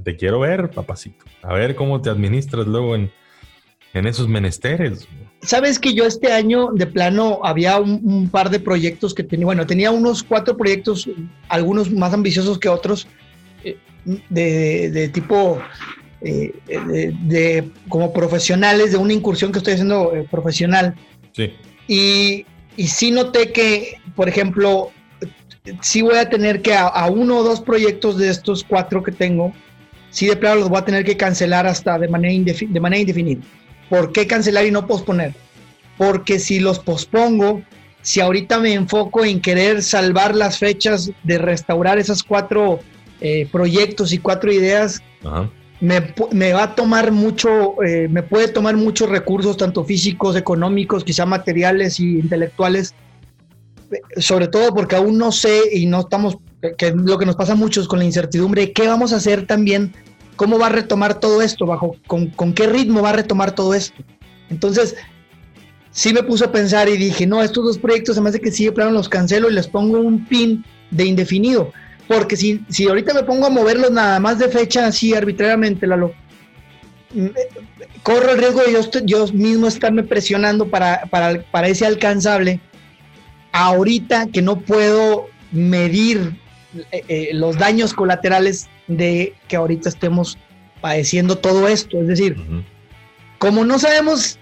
te 0.04 0.16
quiero 0.16 0.40
ver, 0.40 0.70
papacito. 0.70 1.24
A 1.42 1.54
ver 1.54 1.74
cómo 1.74 2.00
te 2.00 2.08
administras 2.10 2.66
luego 2.66 2.94
en, 2.94 3.10
esos 4.04 4.28
menesteres. 4.28 5.06
Sabes 5.42 5.78
que 5.78 5.94
yo 5.94 6.04
este 6.04 6.32
año 6.32 6.70
de 6.72 6.86
plano 6.86 7.40
había 7.44 7.78
un, 7.78 8.28
par 8.28 8.50
de 8.50 8.58
proyectos 8.58 9.14
que 9.14 9.22
tenía, 9.22 9.46
bueno, 9.46 9.66
tenía 9.66 9.92
unos 9.92 10.22
cuatro 10.22 10.56
proyectos, 10.56 11.08
algunos 11.48 11.92
más 11.92 12.12
ambiciosos 12.12 12.58
que 12.58 12.68
otros, 12.68 13.06
eh, 13.62 13.78
de, 14.28 15.08
tipo, 15.14 15.60
eh, 16.20 16.52
de, 16.66 17.70
como 17.88 18.12
profesionales, 18.12 18.90
de 18.90 18.98
una 18.98 19.12
incursión 19.12 19.52
que 19.52 19.58
estoy 19.58 19.74
haciendo 19.74 20.14
eh, 20.16 20.26
profesional. 20.28 20.96
Sí. 21.32 21.52
Y, 21.86 22.44
y 22.76 22.88
sí 22.88 23.12
noté 23.12 23.52
que, 23.52 23.98
por 24.16 24.28
ejemplo, 24.28 24.90
sí 25.80 26.02
voy 26.02 26.16
a 26.16 26.28
tener 26.28 26.62
que 26.62 26.74
a, 26.74 27.06
uno 27.06 27.38
o 27.38 27.42
dos 27.42 27.60
proyectos 27.60 28.18
de 28.18 28.30
estos 28.30 28.64
cuatro 28.64 29.02
que 29.02 29.12
tengo, 29.12 29.52
sí 30.10 30.26
de 30.26 30.36
plano 30.36 30.56
los 30.56 30.68
voy 30.68 30.78
a 30.78 30.84
tener 30.84 31.04
que 31.04 31.16
cancelar 31.16 31.66
hasta 31.66 31.98
de 31.98 32.08
manera, 32.08 32.54
de 32.68 32.80
manera 32.80 33.00
indefinida. 33.00 33.42
¿Por 33.88 34.12
qué 34.12 34.26
cancelar 34.26 34.66
y 34.66 34.70
no 34.70 34.86
posponer? 34.86 35.34
Porque 35.96 36.38
si 36.38 36.60
los 36.60 36.78
pospongo, 36.78 37.62
si 38.02 38.20
ahorita 38.20 38.58
me 38.58 38.74
enfoco 38.74 39.24
en 39.24 39.40
querer 39.40 39.82
salvar 39.82 40.34
las 40.34 40.58
fechas 40.58 41.10
de 41.24 41.38
restaurar 41.38 41.98
esos 41.98 42.22
cuatro 42.22 42.80
eh, 43.20 43.48
proyectos 43.50 44.12
y 44.12 44.18
cuatro 44.18 44.52
ideas, 44.52 45.02
Me, 45.78 46.52
va 46.52 46.62
a 46.62 46.74
tomar 46.74 47.12
mucho, 47.12 47.82
eh, 47.82 48.08
me 48.08 48.22
puede 48.22 48.48
tomar 48.48 48.76
muchos 48.76 49.10
recursos, 49.10 49.58
tanto 49.58 49.84
físicos, 49.84 50.34
económicos, 50.34 51.04
quizá 51.04 51.26
materiales 51.26 52.00
y 52.00 52.18
intelectuales, 52.18 52.94
sobre 54.16 54.48
todo 54.48 54.72
porque 54.72 54.96
aún 54.96 55.18
no 55.18 55.32
sé 55.32 55.60
y 55.72 55.84
no 55.84 56.00
estamos, 56.00 56.38
que 56.78 56.92
lo 56.92 57.18
que 57.18 57.26
nos 57.26 57.36
pasa 57.36 57.52
a 57.52 57.56
muchos 57.56 57.88
con 57.88 57.98
la 57.98 58.06
incertidumbre, 58.06 58.72
¿qué 58.72 58.88
vamos 58.88 59.12
a 59.12 59.16
hacer 59.16 59.46
también? 59.46 59.92
¿Cómo 60.36 60.58
va 60.58 60.66
a 60.66 60.70
retomar 60.70 61.18
todo 61.18 61.42
esto? 61.42 61.66
¿Bajo 61.66 61.96
con, 62.06 62.52
qué 62.54 62.66
ritmo 62.66 63.02
va 63.02 63.10
a 63.10 63.14
retomar 63.14 63.52
todo 63.52 63.74
esto? 63.74 64.02
Entonces, 64.50 64.96
sí 65.90 66.12
me 66.12 66.22
puse 66.22 66.44
a 66.44 66.52
pensar 66.52 66.88
y 66.88 66.96
dije, 66.96 67.26
no, 67.26 67.42
estos 67.42 67.64
dos 67.64 67.78
proyectos, 67.78 68.16
además 68.16 68.34
de 68.34 68.40
que 68.40 68.52
sí, 68.52 68.70
plano 68.70 68.90
los 68.92 69.08
cancelo 69.08 69.50
y 69.50 69.54
les 69.54 69.66
pongo 69.66 69.98
un 69.98 70.26
pin 70.26 70.64
de 70.90 71.04
indefinido. 71.04 71.72
Porque 72.06 72.36
si, 72.36 72.64
si 72.68 72.86
ahorita 72.86 73.14
me 73.14 73.24
pongo 73.24 73.46
a 73.46 73.50
moverlos 73.50 73.90
nada 73.90 74.20
más 74.20 74.38
de 74.38 74.48
fecha 74.48 74.86
así 74.86 75.14
arbitrariamente, 75.14 75.86
Lalo, 75.86 76.12
mm, 77.14 77.26
corro 78.02 78.30
el 78.30 78.38
riesgo 78.38 78.62
de 78.62 78.72
yo, 78.72 78.80
yo 79.04 79.26
mismo 79.32 79.66
estarme 79.66 80.04
presionando 80.04 80.68
para, 80.68 81.06
para, 81.06 81.42
para 81.50 81.68
ese 81.68 81.84
alcanzable 81.86 82.60
ahorita 83.56 84.26
que 84.26 84.42
no 84.42 84.60
puedo 84.60 85.28
medir 85.50 86.38
eh, 86.92 87.02
eh, 87.08 87.30
los 87.32 87.56
daños 87.56 87.94
colaterales 87.94 88.68
de 88.86 89.34
que 89.48 89.56
ahorita 89.56 89.88
estemos 89.88 90.38
padeciendo 90.80 91.36
todo 91.36 91.68
esto. 91.68 92.00
Es 92.00 92.08
decir, 92.08 92.36
como 93.38 93.64
no 93.64 93.78
sabemos, 93.78 94.38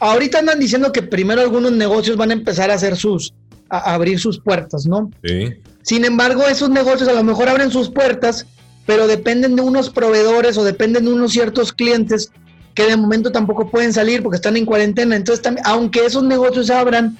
ahorita 0.00 0.38
andan 0.38 0.60
diciendo 0.60 0.92
que 0.92 1.02
primero 1.02 1.40
algunos 1.40 1.72
negocios 1.72 2.16
van 2.16 2.30
a 2.30 2.34
empezar 2.34 2.70
a 2.70 2.74
hacer 2.74 2.96
sus, 2.96 3.34
a 3.68 3.94
abrir 3.94 4.18
sus 4.18 4.40
puertas, 4.40 4.86
¿no? 4.86 5.10
Sí. 5.24 5.54
Sin 5.82 6.04
embargo, 6.04 6.46
esos 6.46 6.70
negocios 6.70 7.08
a 7.08 7.14
lo 7.14 7.24
mejor 7.24 7.48
abren 7.48 7.70
sus 7.70 7.90
puertas, 7.90 8.46
pero 8.86 9.06
dependen 9.06 9.56
de 9.56 9.62
unos 9.62 9.90
proveedores 9.90 10.56
o 10.58 10.64
dependen 10.64 11.04
de 11.04 11.12
unos 11.12 11.32
ciertos 11.32 11.72
clientes 11.72 12.30
que 12.74 12.84
de 12.84 12.96
momento 12.96 13.32
tampoco 13.32 13.70
pueden 13.70 13.92
salir 13.92 14.22
porque 14.22 14.36
están 14.36 14.56
en 14.56 14.64
cuarentena. 14.64 15.16
Entonces, 15.16 15.44
aunque 15.64 16.06
esos 16.06 16.22
negocios 16.22 16.70
abran, 16.70 17.18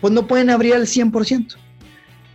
pues 0.00 0.12
no 0.12 0.26
pueden 0.26 0.50
abrir 0.50 0.74
al 0.74 0.86
100%. 0.86 1.56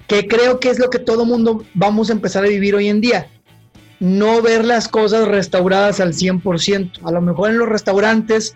Que 0.07 0.27
creo 0.27 0.59
que 0.59 0.69
es 0.69 0.79
lo 0.79 0.89
que 0.89 0.99
todo 0.99 1.25
mundo 1.25 1.63
vamos 1.73 2.09
a 2.09 2.13
empezar 2.13 2.43
a 2.43 2.49
vivir 2.49 2.75
hoy 2.75 2.87
en 2.87 3.01
día. 3.01 3.29
No 3.99 4.41
ver 4.41 4.65
las 4.65 4.87
cosas 4.87 5.27
restauradas 5.27 5.99
al 5.99 6.13
100%. 6.13 6.99
A 7.03 7.11
lo 7.11 7.21
mejor 7.21 7.49
en 7.49 7.57
los 7.57 7.69
restaurantes 7.69 8.53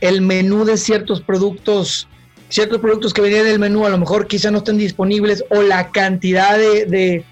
el 0.00 0.20
menú 0.20 0.64
de 0.64 0.76
ciertos 0.76 1.20
productos, 1.20 2.08
ciertos 2.48 2.80
productos 2.80 3.14
que 3.14 3.22
venían 3.22 3.44
del 3.44 3.58
menú 3.58 3.86
a 3.86 3.90
lo 3.90 3.98
mejor 3.98 4.26
quizá 4.26 4.50
no 4.50 4.58
estén 4.58 4.78
disponibles 4.78 5.44
o 5.48 5.62
la 5.62 5.90
cantidad 5.92 6.58
de, 6.58 7.24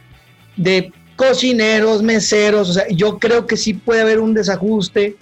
de 0.56 0.92
cocineros, 1.16 2.02
meseros, 2.02 2.70
o 2.70 2.72
sea, 2.72 2.84
yo 2.88 3.18
creo 3.18 3.46
que 3.46 3.56
sí 3.56 3.74
puede 3.74 4.02
haber 4.02 4.20
un 4.20 4.34
desajuste 4.34 5.16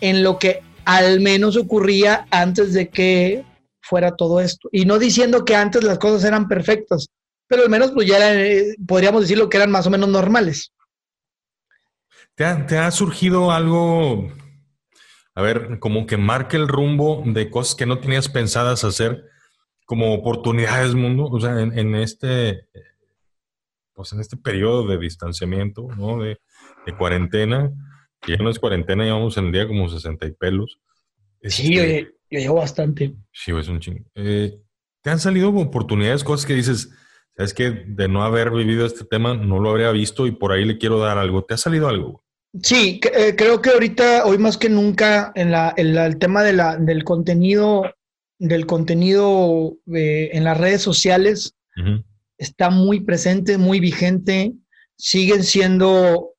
en 0.00 0.22
lo 0.22 0.38
que 0.38 0.62
al 0.84 1.20
menos 1.20 1.56
ocurría 1.56 2.26
antes 2.30 2.74
de 2.74 2.88
que 2.88 3.44
fuera 3.80 4.16
todo 4.16 4.40
esto. 4.40 4.68
Y 4.72 4.84
no 4.84 4.98
diciendo 4.98 5.44
que 5.44 5.54
antes 5.54 5.84
las 5.84 5.98
cosas 5.98 6.24
eran 6.24 6.48
perfectas, 6.48 7.06
pero 7.46 7.62
al 7.62 7.70
menos 7.70 7.92
pues 7.92 8.06
ya 8.06 8.34
eh, 8.34 8.74
podríamos 8.86 9.22
decirlo 9.22 9.48
que 9.48 9.56
eran 9.56 9.70
más 9.70 9.86
o 9.86 9.90
menos 9.90 10.08
normales. 10.08 10.72
¿Te 12.34 12.44
ha, 12.44 12.90
surgido 12.90 13.50
algo, 13.50 14.32
a 15.34 15.42
ver, 15.42 15.78
como 15.78 16.06
que 16.06 16.16
marque 16.16 16.56
el 16.56 16.68
rumbo 16.68 17.22
de 17.26 17.50
cosas 17.50 17.74
que 17.74 17.84
no 17.84 17.98
tenías 17.98 18.30
pensadas 18.30 18.82
hacer 18.84 19.24
como 19.84 20.14
oportunidades 20.14 20.94
mundo? 20.94 21.24
O 21.26 21.38
sea, 21.38 21.60
en, 21.60 21.94
este, 21.94 22.68
pues 23.92 24.12
en 24.12 24.20
este 24.20 24.38
periodo 24.38 24.86
de 24.86 24.98
distanciamiento, 24.98 25.88
¿no? 25.98 26.22
De, 26.22 26.40
de 26.86 26.96
cuarentena, 26.96 27.70
que 28.20 28.36
ya 28.36 28.42
no 28.42 28.50
es 28.50 28.58
cuarentena, 28.58 29.04
llevamos 29.04 29.36
en 29.36 29.46
el 29.46 29.52
día 29.52 29.66
como 29.66 29.88
60 29.88 30.26
y 30.26 30.32
pelos. 30.32 30.80
sí, 31.42 31.78
este, 31.78 32.14
yo, 32.30 32.38
llevo 32.38 32.56
bastante. 32.56 33.14
Sí, 33.32 33.52
es 33.52 33.68
un 33.68 33.80
chingo. 33.80 34.04
Eh, 34.14 34.58
¿Te 35.02 35.10
han 35.10 35.18
salido 35.18 35.50
oportunidades, 35.50 36.24
cosas 36.24 36.46
que 36.46 36.54
dices, 36.54 36.90
sabes 37.40 37.54
que 37.54 37.84
de 37.86 38.08
no 38.08 38.22
haber 38.22 38.50
vivido 38.50 38.84
este 38.84 39.04
tema 39.04 39.34
no 39.34 39.60
lo 39.60 39.70
habría 39.70 39.90
visto 39.92 40.26
y 40.26 40.30
por 40.30 40.52
ahí 40.52 40.64
le 40.64 40.78
quiero 40.78 40.98
dar 40.98 41.18
algo? 41.18 41.44
¿Te 41.44 41.54
ha 41.54 41.56
salido 41.56 41.88
algo? 41.88 42.22
Sí, 42.62 43.00
eh, 43.14 43.34
creo 43.36 43.62
que 43.62 43.70
ahorita, 43.70 44.26
hoy 44.26 44.38
más 44.38 44.58
que 44.58 44.68
nunca, 44.68 45.32
en, 45.34 45.50
la, 45.50 45.72
el 45.76 46.18
tema 46.18 46.42
de 46.42 46.52
la, 46.52 46.76
del 46.76 47.04
contenido, 47.04 47.84
del 48.38 48.66
contenido 48.66 49.76
eh, 49.94 50.30
en 50.32 50.44
las 50.44 50.58
redes 50.58 50.82
sociales, 50.82 51.54
está 52.36 52.68
muy 52.68 53.00
presente, 53.00 53.56
muy 53.56 53.80
vigente. 53.80 54.52
Siguen 54.96 55.42
siendo 55.44 56.34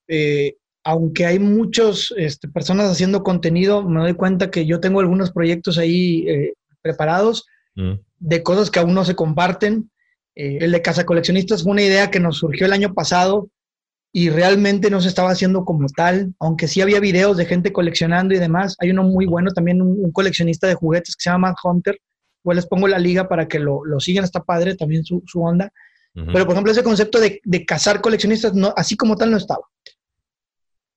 aunque 0.83 1.25
hay 1.25 1.39
muchas 1.39 2.13
este, 2.17 2.47
personas 2.47 2.91
haciendo 2.91 3.23
contenido, 3.23 3.87
me 3.87 4.01
doy 4.01 4.13
cuenta 4.13 4.49
que 4.49 4.65
yo 4.65 4.79
tengo 4.79 4.99
algunos 4.99 5.31
proyectos 5.31 5.77
ahí 5.77 6.27
eh, 6.27 6.53
preparados 6.81 7.45
mm. 7.75 7.93
de 8.19 8.43
cosas 8.43 8.71
que 8.71 8.79
aún 8.79 8.93
no 8.93 9.05
se 9.05 9.15
comparten. 9.15 9.91
Eh, 10.35 10.59
el 10.61 10.71
de 10.71 10.81
Casa 10.81 11.05
Coleccionistas 11.05 11.63
fue 11.63 11.73
una 11.73 11.83
idea 11.83 12.09
que 12.09 12.19
nos 12.19 12.37
surgió 12.37 12.65
el 12.65 12.73
año 12.73 12.93
pasado 12.93 13.49
y 14.13 14.29
realmente 14.29 14.89
no 14.89 14.99
se 14.99 15.07
estaba 15.07 15.31
haciendo 15.31 15.63
como 15.63 15.87
tal, 15.87 16.33
aunque 16.39 16.67
sí 16.67 16.81
había 16.81 16.99
videos 16.99 17.37
de 17.37 17.45
gente 17.45 17.71
coleccionando 17.71 18.33
y 18.33 18.39
demás. 18.39 18.75
Hay 18.79 18.91
uno 18.91 19.03
muy 19.03 19.25
bueno 19.25 19.51
también, 19.51 19.81
un, 19.81 20.11
coleccionista 20.11 20.67
de 20.67 20.75
juguetes 20.75 21.15
que 21.15 21.23
se 21.23 21.29
llama 21.29 21.49
Matt 21.49 21.57
Hunter. 21.63 21.97
Pues 22.43 22.55
les 22.55 22.65
pongo 22.65 22.87
la 22.87 22.99
liga 22.99 23.29
para 23.29 23.47
que 23.47 23.59
lo, 23.59 23.85
lo 23.85 23.99
sigan, 23.99 24.23
está 24.23 24.43
padre 24.43 24.75
también 24.75 25.03
su, 25.05 25.23
onda. 25.35 25.71
Pero, 26.13 26.45
por 26.45 26.51
ejemplo, 26.51 26.73
ese 26.73 26.83
concepto 26.83 27.21
de, 27.21 27.39
de 27.45 27.65
cazar 27.65 28.01
coleccionistas, 28.01 28.53
no, 28.53 28.73
así 28.75 28.97
como 28.97 29.15
tal, 29.15 29.31
no 29.31 29.37
estaba. 29.37 29.61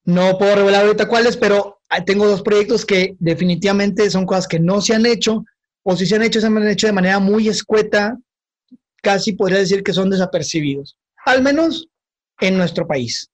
No 0.04 0.36
puedo 0.38 0.56
revelar 0.56 0.84
ahorita 0.84 1.06
cuáles, 1.06 1.36
pero 1.36 1.78
tengo 2.04 2.26
dos 2.26 2.42
proyectos 2.42 2.84
que 2.84 3.16
definitivamente 3.18 4.10
son 4.10 4.26
cosas 4.26 4.48
que 4.48 4.58
no 4.58 4.80
se 4.80 4.94
han 4.94 5.06
hecho, 5.06 5.44
o 5.82 5.96
si 5.96 6.06
se 6.06 6.16
han 6.16 6.22
hecho, 6.22 6.40
se 6.40 6.46
han 6.46 6.66
hecho 6.66 6.86
de 6.86 6.92
manera 6.92 7.18
muy 7.20 7.48
escueta, 7.48 8.18
casi 9.04 9.34
podría 9.34 9.60
decir 9.60 9.84
que 9.84 9.92
son 9.92 10.10
desapercibidos, 10.10 10.96
al 11.24 11.42
menos 11.42 11.88
en 12.40 12.56
nuestro 12.56 12.86
país. 12.86 13.30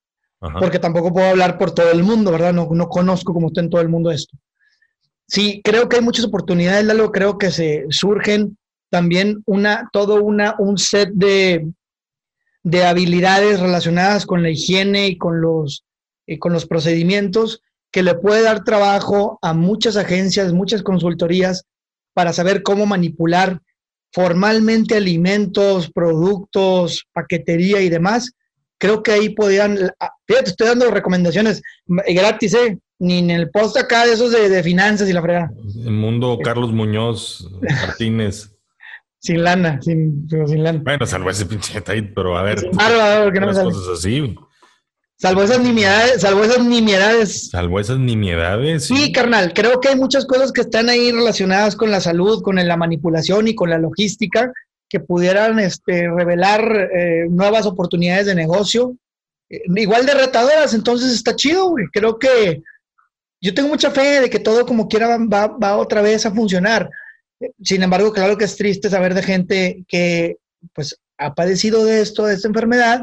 Porque 0.58 0.78
tampoco 0.78 1.12
puedo 1.12 1.28
hablar 1.28 1.58
por 1.58 1.72
todo 1.72 1.90
el 1.90 2.02
mundo, 2.02 2.32
¿verdad? 2.32 2.54
No, 2.54 2.68
no 2.70 2.88
conozco 2.88 3.34
como 3.34 3.48
está 3.48 3.60
en 3.60 3.68
todo 3.68 3.82
el 3.82 3.90
mundo 3.90 4.10
esto. 4.10 4.38
Sí, 5.28 5.60
creo 5.62 5.88
que 5.88 5.96
hay 5.96 6.02
muchas 6.02 6.24
oportunidades, 6.24 6.84
Lalo, 6.84 7.12
creo 7.12 7.38
que 7.38 7.50
se 7.50 7.84
surgen 7.90 8.58
también 8.90 9.42
una, 9.46 9.88
todo 9.92 10.22
una, 10.22 10.56
un 10.58 10.78
set 10.78 11.10
de, 11.12 11.70
de 12.62 12.84
habilidades 12.84 13.60
relacionadas 13.60 14.26
con 14.26 14.42
la 14.42 14.50
higiene 14.50 15.08
y 15.08 15.18
con 15.18 15.40
los 15.40 15.84
y 16.30 16.38
con 16.38 16.52
los 16.52 16.64
procedimientos 16.64 17.60
que 17.90 18.04
le 18.04 18.14
puede 18.14 18.42
dar 18.42 18.62
trabajo 18.62 19.40
a 19.42 19.52
muchas 19.52 19.96
agencias, 19.96 20.52
muchas 20.52 20.84
consultorías 20.84 21.64
para 22.14 22.32
saber 22.32 22.62
cómo 22.62 22.86
manipular 22.86 23.60
formalmente 24.12 24.96
alimentos, 24.96 25.90
productos, 25.90 27.06
paquetería 27.12 27.80
y 27.80 27.88
demás. 27.88 28.32
Creo 28.78 29.02
que 29.02 29.12
ahí 29.12 29.28
podrían, 29.30 29.78
ah, 30.00 30.12
fíjate, 30.26 30.50
estoy 30.50 30.68
dando 30.68 30.90
recomendaciones 30.90 31.62
gratis, 31.86 32.54
¿eh? 32.54 32.78
Ni 32.98 33.18
en 33.18 33.30
el 33.30 33.50
post 33.50 33.76
acá 33.76 34.06
de 34.06 34.12
esos 34.12 34.32
de, 34.32 34.62
finanzas 34.62 35.08
y 35.08 35.12
la 35.12 35.22
fregada. 35.22 35.50
El 35.84 35.92
mundo 35.92 36.38
Carlos 36.42 36.72
Muñoz 36.72 37.48
Martínez. 37.60 38.50
sin 39.20 39.44
lana, 39.44 39.80
sin, 39.82 40.26
sin 40.28 40.62
lana. 40.62 40.80
Bueno, 40.82 41.06
salvo 41.06 41.30
ese 41.30 41.46
pinche 41.46 41.80
pero 42.14 42.36
a 42.36 42.42
ver. 42.42 42.58
Bárbaro, 42.72 43.32
que 43.32 43.40
no 43.40 43.46
me 43.46 43.52
cosas 43.52 43.98
así. 43.98 44.34
Salvo 45.20 45.42
esas 45.42 45.60
nimiedades, 45.60 46.22
salvo 46.22 46.42
esas 46.44 46.64
nimiedades. 46.64 47.50
Salvo 47.50 47.78
esas 47.78 47.98
nimiedades. 47.98 48.86
Sí, 48.86 49.12
carnal, 49.12 49.52
creo 49.52 49.78
que 49.78 49.90
hay 49.90 49.96
muchas 49.96 50.24
cosas 50.24 50.50
que 50.50 50.62
están 50.62 50.88
ahí 50.88 51.12
relacionadas 51.12 51.76
con 51.76 51.90
la 51.90 52.00
salud, 52.00 52.42
con 52.42 52.56
la 52.56 52.76
manipulación 52.78 53.46
y 53.46 53.54
con 53.54 53.68
la 53.68 53.76
logística 53.76 54.50
que 54.88 54.98
pudieran 54.98 55.58
este, 55.58 56.08
revelar 56.08 56.88
eh, 56.90 57.26
nuevas 57.28 57.66
oportunidades 57.66 58.26
de 58.26 58.34
negocio. 58.34 58.96
Eh, 59.50 59.60
igual 59.76 60.06
de 60.06 60.14
retadoras, 60.14 60.72
entonces 60.72 61.12
está 61.12 61.36
chido, 61.36 61.68
güey. 61.68 61.84
Creo 61.92 62.18
que 62.18 62.62
yo 63.42 63.52
tengo 63.52 63.68
mucha 63.68 63.90
fe 63.90 64.22
de 64.22 64.30
que 64.30 64.38
todo 64.38 64.64
como 64.64 64.88
quiera 64.88 65.18
va, 65.18 65.48
va 65.48 65.76
otra 65.76 66.00
vez 66.00 66.24
a 66.24 66.30
funcionar. 66.30 66.88
Sin 67.62 67.82
embargo, 67.82 68.10
claro 68.14 68.38
que 68.38 68.46
es 68.46 68.56
triste 68.56 68.88
saber 68.88 69.12
de 69.12 69.22
gente 69.22 69.84
que 69.86 70.38
pues 70.72 70.98
ha 71.18 71.34
padecido 71.34 71.84
de 71.84 72.00
esto, 72.00 72.24
de 72.24 72.36
esta 72.36 72.48
enfermedad, 72.48 73.02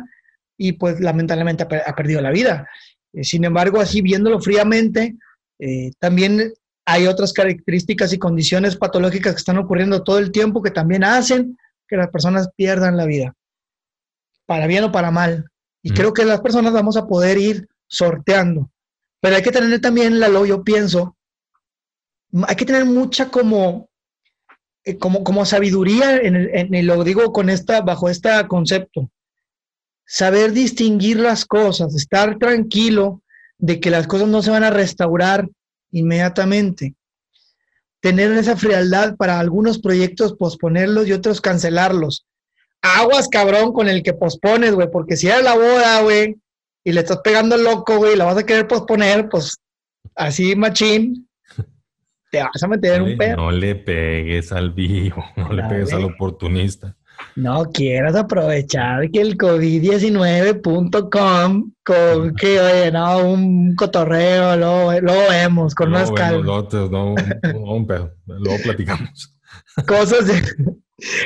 y 0.58 0.74
pues 0.74 1.00
lamentablemente 1.00 1.64
ha, 1.64 1.96
perdido 1.96 2.20
la 2.22 2.32
vida. 2.32 2.68
Eh, 3.14 3.24
sin 3.24 3.46
embargo, 3.46 3.80
así 3.80 4.02
viéndolo 4.02 4.42
fríamente, 4.42 5.16
eh, 5.60 5.92
también 6.00 6.54
hay 6.86 7.06
otras 7.08 7.32
características 7.34 8.14
y 8.14 8.20
condiciones 8.20 8.76
patológicas 8.76 9.34
que 9.34 9.40
están 9.40 9.58
ocurriendo 9.58 10.04
todo 10.04 10.18
el 10.18 10.32
tiempo 10.32 10.62
que 10.62 10.72
también 10.72 11.04
hacen 11.04 11.58
que 11.88 11.98
las 11.98 12.10
personas 12.10 12.50
pierdan 12.56 12.98
la 12.98 13.06
vida, 13.06 13.34
para 14.46 14.68
bien 14.68 14.84
o 14.84 14.92
para 14.92 15.12
mal. 15.12 15.46
Y 15.84 15.92
creo 15.92 16.14
que 16.14 16.26
las 16.26 16.42
personas 16.42 16.74
vamos 16.74 16.98
a 16.98 17.08
poder 17.08 17.38
ir 17.38 17.68
sorteando. 17.88 18.72
Pero 19.22 19.36
hay 19.36 19.42
que 19.42 19.52
tener 19.52 19.80
también, 19.80 20.20
la 20.20 20.28
yo 20.46 20.64
pienso, 20.64 21.16
hay 22.46 22.56
que 22.56 22.66
tener 22.66 22.84
mucha 22.84 23.30
como, 23.30 23.90
eh, 24.84 24.98
como, 24.98 25.24
como 25.24 25.46
sabiduría, 25.46 26.18
en, 26.18 26.36
en, 26.36 26.88
lo 26.88 27.04
digo 27.04 27.32
con 27.32 27.50
esta, 27.50 27.82
bajo 27.82 28.10
este 28.10 28.30
concepto 28.48 29.10
saber 30.08 30.54
distinguir 30.54 31.20
las 31.20 31.46
cosas, 31.46 31.94
estar 31.94 32.40
tranquilo 32.40 33.22
de 33.58 33.80
que 33.80 33.92
las 33.92 34.08
cosas 34.08 34.28
no 34.30 34.42
se 34.42 34.52
van 34.52 34.64
a 34.64 34.72
restaurar 34.72 35.48
inmediatamente. 35.92 36.96
Tener 38.00 38.32
esa 38.32 38.56
frialdad 38.56 39.16
para 39.18 39.40
algunos 39.40 39.80
proyectos 39.80 40.34
posponerlos 40.34 41.08
y 41.08 41.14
otros 41.14 41.42
cancelarlos. 41.42 42.26
Aguas, 42.82 43.28
cabrón, 43.28 43.74
con 43.74 43.90
el 43.90 44.02
que 44.02 44.14
pospones, 44.14 44.74
güey, 44.74 44.90
porque 44.90 45.18
si 45.18 45.28
era 45.28 45.42
la 45.42 45.56
boda, 45.56 46.02
güey, 46.02 46.38
y 46.84 46.94
le 46.94 47.02
estás 47.02 47.20
pegando 47.24 47.58
loco, 47.58 47.98
güey, 47.98 48.16
la 48.16 48.26
vas 48.26 48.38
a 48.38 48.46
querer 48.46 48.68
posponer, 48.68 49.28
pues 49.30 49.58
así, 50.16 50.56
machín, 50.56 51.28
te 52.32 52.42
vas 52.44 52.64
a 52.64 52.68
meter 52.68 52.96
en 52.96 53.02
un 53.02 53.18
pedo. 53.18 53.38
No 53.38 53.52
le 53.52 53.76
pegues 53.76 54.52
al 54.52 54.72
vivo, 54.72 55.26
no 55.36 55.52
le 55.52 55.64
pegues 55.64 55.92
al 55.92 56.06
oportunista. 56.06 56.96
No 57.36 57.66
quieras 57.72 58.16
aprovechar 58.16 59.12
que 59.12 59.22
el 59.22 59.38
covid19.com 59.38 61.72
con 61.84 62.36
que, 62.36 62.60
oye, 62.60 62.92
no, 62.92 63.20
un 63.20 63.76
cotorreo, 63.76 64.58
lo, 64.58 64.88
vemos 65.30 65.76
con 65.76 65.92
más 65.92 66.12
calma. 66.12 66.44
No, 66.44 66.68
no, 66.90 67.14
un 67.74 67.86
pedo, 67.86 68.16
luego 68.26 68.58
platicamos. 68.64 69.36
Cosas 69.88 70.26
de, 70.28 70.42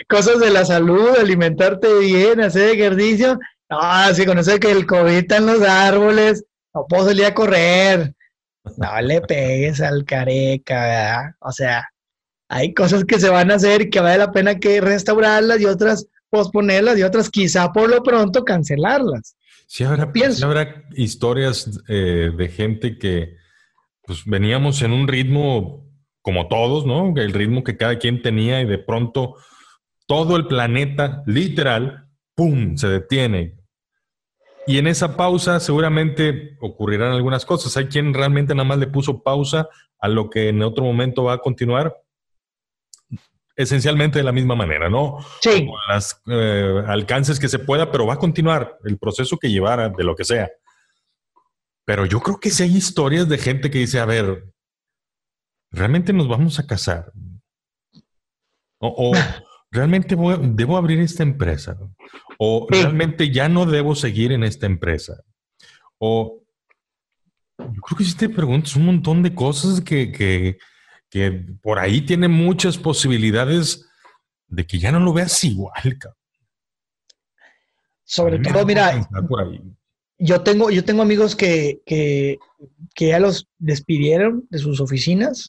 cosas 0.07 0.39
de 0.39 0.49
la 0.49 0.65
salud, 0.65 1.15
alimentarte 1.17 1.99
bien, 1.99 2.41
hacer 2.41 2.71
ejercicio. 2.71 3.39
No, 3.69 4.13
sí, 4.13 4.25
con 4.25 4.37
eso 4.37 4.51
de 4.51 4.59
que 4.59 4.71
el 4.71 4.85
COVID 4.85 5.13
está 5.13 5.37
en 5.37 5.45
los 5.45 5.61
árboles, 5.61 6.43
no 6.73 6.85
puedo 6.87 7.05
salir 7.05 7.25
a 7.25 7.33
correr. 7.33 8.13
No 8.77 9.01
le 9.01 9.21
pegues 9.21 9.81
al 9.81 10.05
careca, 10.05 10.81
¿verdad? 10.81 11.31
O 11.39 11.51
sea, 11.51 11.87
hay 12.51 12.73
cosas 12.73 13.05
que 13.05 13.17
se 13.17 13.29
van 13.29 13.49
a 13.49 13.55
hacer 13.55 13.83
y 13.83 13.89
que 13.89 14.01
vale 14.01 14.17
la 14.17 14.33
pena 14.33 14.59
que 14.59 14.81
restaurarlas 14.81 15.61
y 15.61 15.65
otras 15.65 16.07
posponerlas 16.29 16.99
y 16.99 17.03
otras 17.03 17.29
quizá 17.29 17.71
por 17.71 17.89
lo 17.89 18.03
pronto 18.03 18.43
cancelarlas. 18.43 19.37
Sí 19.67 19.85
habrá, 19.85 20.11
sí 20.13 20.43
habrá 20.43 20.83
historias 20.91 21.81
eh, 21.87 22.29
de 22.35 22.49
gente 22.49 22.97
que 22.97 23.37
pues 24.03 24.25
veníamos 24.25 24.81
en 24.81 24.91
un 24.91 25.07
ritmo 25.07 25.87
como 26.21 26.49
todos, 26.49 26.85
¿no? 26.85 27.13
El 27.15 27.31
ritmo 27.31 27.63
que 27.63 27.77
cada 27.77 27.97
quien 27.97 28.21
tenía 28.21 28.61
y 28.61 28.65
de 28.65 28.79
pronto 28.79 29.37
todo 30.05 30.35
el 30.35 30.45
planeta, 30.47 31.23
literal, 31.25 32.09
¡pum!, 32.35 32.75
se 32.75 32.89
detiene. 32.89 33.55
Y 34.67 34.77
en 34.77 34.87
esa 34.87 35.15
pausa 35.15 35.61
seguramente 35.61 36.57
ocurrirán 36.59 37.13
algunas 37.13 37.45
cosas. 37.45 37.77
Hay 37.77 37.85
quien 37.85 38.13
realmente 38.13 38.53
nada 38.53 38.67
más 38.67 38.77
le 38.77 38.87
puso 38.87 39.23
pausa 39.23 39.69
a 40.01 40.09
lo 40.09 40.29
que 40.29 40.49
en 40.49 40.61
otro 40.63 40.83
momento 40.83 41.23
va 41.23 41.35
a 41.35 41.37
continuar 41.37 41.95
esencialmente 43.55 44.19
de 44.19 44.23
la 44.23 44.31
misma 44.31 44.55
manera, 44.55 44.89
¿no? 44.89 45.17
Sí. 45.41 45.65
Con 45.65 45.77
los 45.93 46.21
eh, 46.27 46.83
alcances 46.87 47.39
que 47.39 47.47
se 47.47 47.59
pueda, 47.59 47.91
pero 47.91 48.05
va 48.05 48.15
a 48.15 48.19
continuar 48.19 48.77
el 48.85 48.97
proceso 48.97 49.37
que 49.37 49.49
llevara 49.49 49.89
de 49.89 50.03
lo 50.03 50.15
que 50.15 50.25
sea. 50.25 50.49
Pero 51.85 52.05
yo 52.05 52.19
creo 52.21 52.39
que 52.39 52.51
sí 52.51 52.63
hay 52.63 52.75
historias 52.75 53.27
de 53.27 53.37
gente 53.37 53.69
que 53.69 53.79
dice, 53.79 53.99
a 53.99 54.05
ver, 54.05 54.45
¿realmente 55.71 56.13
nos 56.13 56.27
vamos 56.27 56.59
a 56.59 56.67
casar? 56.67 57.11
O, 58.79 59.11
¿realmente 59.71 60.15
debo 60.15 60.77
abrir 60.77 60.99
esta 60.99 61.23
empresa? 61.23 61.77
¿O 62.37 62.67
realmente 62.69 63.31
ya 63.31 63.49
no 63.49 63.65
debo 63.65 63.95
seguir 63.95 64.31
en 64.31 64.43
esta 64.43 64.65
empresa? 64.65 65.21
O 65.97 66.41
yo 67.57 67.81
creo 67.81 67.97
que 67.97 68.03
si 68.03 68.15
te 68.15 68.29
preguntas 68.29 68.75
un 68.75 68.85
montón 68.85 69.21
de 69.21 69.35
cosas 69.35 69.81
que, 69.81 70.11
que, 70.11 70.57
que 71.11 71.29
por 71.61 71.77
ahí 71.77 72.01
tiene 72.01 72.29
muchas 72.29 72.77
posibilidades 72.77 73.85
de 74.47 74.65
que 74.65 74.79
ya 74.79 74.91
no 74.91 74.99
lo 75.01 75.13
veas 75.13 75.43
igual. 75.43 75.99
Sobre 78.03 78.39
todo, 78.39 78.65
mira, 78.65 79.07
yo 80.17 80.41
tengo, 80.41 80.71
yo 80.71 80.83
tengo 80.85 81.01
amigos 81.01 81.35
que, 81.35 81.81
que, 81.85 82.39
ya 82.97 83.19
los 83.19 83.47
despidieron 83.59 84.47
de 84.49 84.59
sus 84.59 84.79
oficinas, 84.79 85.47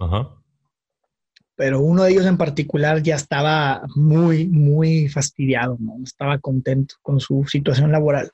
pero 1.54 1.80
uno 1.80 2.02
de 2.02 2.10
ellos 2.10 2.26
en 2.26 2.38
particular 2.38 3.00
ya 3.02 3.14
estaba 3.14 3.82
muy, 3.94 4.48
muy 4.48 5.08
fastidiado, 5.08 5.76
¿no? 5.78 5.94
Estaba 6.02 6.38
contento 6.38 6.96
con 7.02 7.20
su 7.20 7.44
situación 7.46 7.92
laboral. 7.92 8.32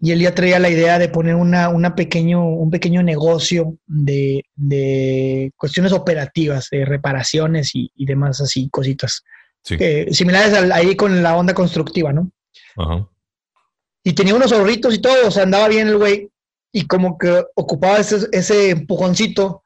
Y 0.00 0.12
él 0.12 0.20
ya 0.20 0.34
traía 0.34 0.58
la 0.58 0.70
idea 0.70 0.98
de 0.98 1.08
poner 1.08 1.34
una, 1.34 1.68
una 1.68 1.94
pequeño, 1.94 2.44
un 2.44 2.70
pequeño 2.70 3.02
negocio 3.02 3.76
de, 3.86 4.44
de 4.54 5.52
cuestiones 5.56 5.92
operativas, 5.92 6.68
de 6.70 6.84
reparaciones 6.84 7.74
y, 7.74 7.90
y 7.94 8.06
demás 8.06 8.40
así, 8.40 8.68
cositas. 8.70 9.22
similares 9.62 10.54
ahí 10.72 10.96
con 10.96 11.22
la 11.22 11.36
onda 11.36 11.52
constructiva, 11.52 12.12
¿no? 12.12 12.30
Ajá. 12.76 13.06
Y 14.02 14.14
tenía 14.14 14.34
unos 14.34 14.52
ahorritos 14.52 14.94
y 14.94 14.98
todo, 15.00 15.28
o 15.28 15.30
sea, 15.30 15.42
andaba 15.42 15.68
bien 15.68 15.88
el 15.88 15.98
güey. 15.98 16.30
Y 16.72 16.86
como 16.86 17.18
que 17.18 17.44
ocupaba 17.54 17.98
ese, 17.98 18.28
ese 18.32 18.70
empujoncito 18.70 19.64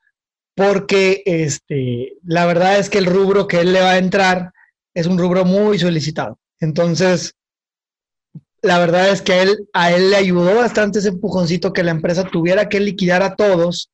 porque 0.54 1.22
este, 1.26 2.14
la 2.24 2.46
verdad 2.46 2.78
es 2.78 2.88
que 2.88 2.98
el 2.98 3.06
rubro 3.06 3.46
que 3.46 3.60
él 3.60 3.72
le 3.72 3.80
va 3.80 3.90
a 3.90 3.98
entrar 3.98 4.52
es 4.94 5.06
un 5.06 5.18
rubro 5.18 5.44
muy 5.44 5.78
solicitado. 5.78 6.38
Entonces, 6.60 7.34
la 8.64 8.78
verdad 8.78 9.10
es 9.10 9.20
que 9.22 9.32
a 9.34 9.42
él, 9.42 9.68
a 9.74 9.92
él 9.92 10.10
le 10.10 10.16
ayudó 10.16 10.54
bastante 10.54 10.98
ese 10.98 11.10
empujoncito 11.10 11.72
que 11.72 11.82
la 11.82 11.90
empresa 11.90 12.24
tuviera 12.24 12.68
que 12.68 12.80
liquidar 12.80 13.22
a 13.22 13.36
todos, 13.36 13.90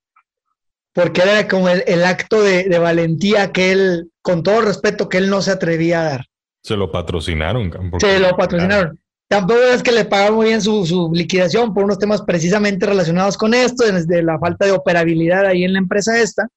porque 0.92 1.22
era 1.22 1.48
como 1.48 1.68
el, 1.68 2.04
acto 2.04 2.40
de, 2.40 2.78
valentía 2.78 3.52
que 3.52 3.72
él, 3.72 4.10
con 4.22 4.42
todo 4.42 4.60
respeto, 4.60 5.08
que 5.08 5.18
él 5.18 5.28
no 5.28 5.42
se 5.42 5.50
atrevía 5.50 6.00
a 6.00 6.04
dar. 6.04 6.26
Se 6.62 6.76
lo 6.76 6.90
patrocinaron. 6.90 7.72
Se 7.98 8.20
lo 8.20 8.36
patrocinaron. 8.36 8.98
Tampoco 9.28 9.60
es 9.60 9.82
que 9.82 9.92
le 9.92 10.04
pagaron 10.04 10.36
muy 10.36 10.46
bien 10.46 10.60
su, 10.60 11.10
liquidación 11.12 11.74
por 11.74 11.84
unos 11.84 11.98
temas 11.98 12.22
precisamente 12.22 12.86
relacionados 12.86 13.36
con 13.36 13.54
esto, 13.54 13.84
desde 13.84 14.22
la 14.22 14.38
falta 14.38 14.66
de 14.66 14.72
operabilidad 14.72 15.46
ahí 15.46 15.64
en 15.64 15.72
la 15.72 15.78
empresa 15.78 16.20
esta, 16.20 16.48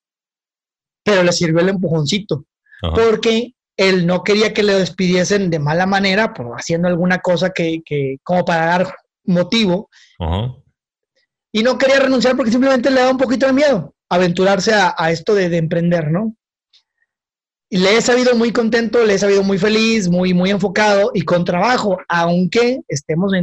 pero 1.04 1.23
le 1.23 1.32
sirvió 1.32 1.62
el 1.62 1.69
empujoncito, 1.69 2.45
porque 2.82 3.54
él 3.77 4.05
no 4.05 4.23
quería 4.23 4.53
que 4.53 4.63
le 4.63 4.73
despidiesen 4.73 5.49
de 5.49 5.59
mala 5.59 5.86
manera, 5.86 6.33
por 6.33 6.55
haciendo 6.55 6.88
alguna 6.88 7.19
cosa 7.19 7.51
que, 7.51 7.81
como 8.23 8.45
para 8.45 8.65
dar 8.65 8.95
motivo. 9.25 9.89
Y 11.51 11.63
no 11.63 11.77
quería 11.77 11.99
renunciar 11.99 12.36
porque 12.36 12.51
simplemente 12.51 12.89
le 12.89 12.99
daba 12.99 13.12
un 13.12 13.17
poquito 13.17 13.45
de 13.45 13.53
miedo 13.53 13.93
aventurarse 14.09 14.73
a, 14.73 15.12
esto 15.12 15.33
de, 15.33 15.57
emprender, 15.57 16.12
¿no? 16.12 16.36
Y 17.69 17.77
le 17.77 17.97
he 17.97 18.01
sabido 18.01 18.36
muy 18.36 18.51
contento, 18.51 19.03
le 19.03 19.15
he 19.15 19.17
sabido 19.17 19.41
muy 19.41 19.57
feliz, 19.57 20.07
muy, 20.07 20.33
muy 20.36 20.51
enfocado 20.51 21.09
y 21.15 21.23
con 21.23 21.43
trabajo, 21.43 21.97
aunque 22.07 22.81
estemos 22.88 23.33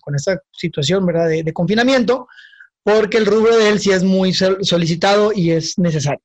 con 0.00 0.14
esta 0.14 0.40
situación, 0.52 1.04
¿verdad?, 1.04 1.28
de, 1.28 1.52
confinamiento, 1.52 2.26
porque 2.82 3.18
el 3.18 3.26
rubro 3.26 3.58
de 3.58 3.68
él 3.68 3.78
sí 3.78 3.90
es 3.90 4.02
muy 4.02 4.32
solicitado 4.32 5.32
y 5.34 5.50
es 5.50 5.78
necesario. 5.78 6.22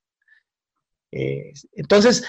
Eh, 1.11 1.51
entonces, 1.73 2.23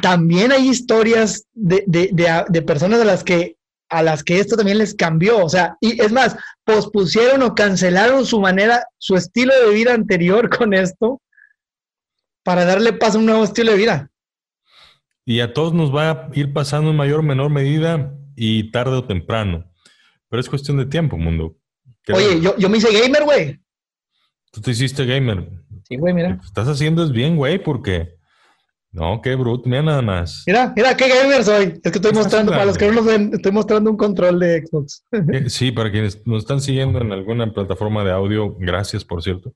también 0.00 0.52
hay 0.52 0.68
historias 0.68 1.46
de, 1.54 2.64
personas 2.66 3.00
a 3.00 3.04
las 3.04 3.24
que 3.24 3.56
a 3.88 4.02
las 4.02 4.24
que 4.24 4.40
esto 4.40 4.56
también 4.56 4.78
les 4.78 4.96
cambió, 4.96 5.44
o 5.44 5.48
sea, 5.48 5.76
y 5.80 6.02
es 6.02 6.10
más, 6.10 6.36
pospusieron 6.64 7.42
o 7.42 7.54
cancelaron 7.54 8.26
su 8.26 8.40
manera, 8.40 8.84
su 8.98 9.14
estilo 9.14 9.54
de 9.54 9.72
vida 9.72 9.94
anterior 9.94 10.50
con 10.56 10.74
esto 10.74 11.20
para 12.42 12.64
darle 12.64 12.92
paso 12.92 13.18
a 13.18 13.20
un 13.20 13.26
nuevo 13.26 13.44
estilo 13.44 13.70
de 13.72 13.78
vida. 13.78 14.10
Y 15.24 15.40
a 15.40 15.52
todos 15.52 15.72
nos 15.72 15.94
va 15.94 16.10
a 16.10 16.30
ir 16.34 16.52
pasando 16.52 16.90
en 16.90 16.96
mayor 16.96 17.20
o 17.20 17.22
menor 17.22 17.50
medida 17.50 18.12
y 18.34 18.70
tarde 18.72 18.96
o 18.96 19.04
temprano. 19.04 19.70
Pero 20.28 20.40
es 20.40 20.48
cuestión 20.48 20.76
de 20.76 20.86
tiempo, 20.86 21.16
mundo. 21.16 21.56
Oye, 22.12 22.40
yo, 22.40 22.56
yo 22.56 22.68
me 22.68 22.78
hice 22.78 22.92
gamer, 22.92 23.24
güey. 23.24 23.60
Tú 24.52 24.60
te 24.60 24.70
hiciste 24.70 25.04
gamer. 25.04 25.48
Sí, 25.88 25.96
güey, 25.96 26.14
mira. 26.14 26.30
Lo 26.30 26.40
que 26.40 26.46
estás 26.46 26.68
haciendo 26.68 27.04
es 27.04 27.12
bien, 27.12 27.36
güey, 27.36 27.62
porque 27.62 28.15
no, 28.96 29.20
qué 29.20 29.34
bruto, 29.34 29.68
mira 29.68 29.82
nada 29.82 30.00
más. 30.00 30.42
Mira, 30.46 30.72
mira, 30.74 30.96
qué 30.96 31.06
gamer 31.06 31.44
soy. 31.44 31.78
Es 31.84 31.92
que 31.92 31.98
estoy 31.98 32.12
mostrando, 32.12 32.50
para 32.50 32.64
los 32.64 32.78
que 32.78 32.86
no 32.86 32.94
lo 32.94 33.04
ven, 33.04 33.30
estoy 33.34 33.52
mostrando 33.52 33.90
un 33.90 33.96
control 33.98 34.40
de 34.40 34.64
Xbox. 34.64 35.04
Eh, 35.12 35.50
sí, 35.50 35.70
para 35.70 35.92
quienes 35.92 36.26
nos 36.26 36.44
están 36.44 36.62
siguiendo 36.62 36.98
en 37.02 37.12
alguna 37.12 37.52
plataforma 37.52 38.04
de 38.04 38.12
audio, 38.12 38.56
gracias, 38.58 39.04
por 39.04 39.22
cierto. 39.22 39.52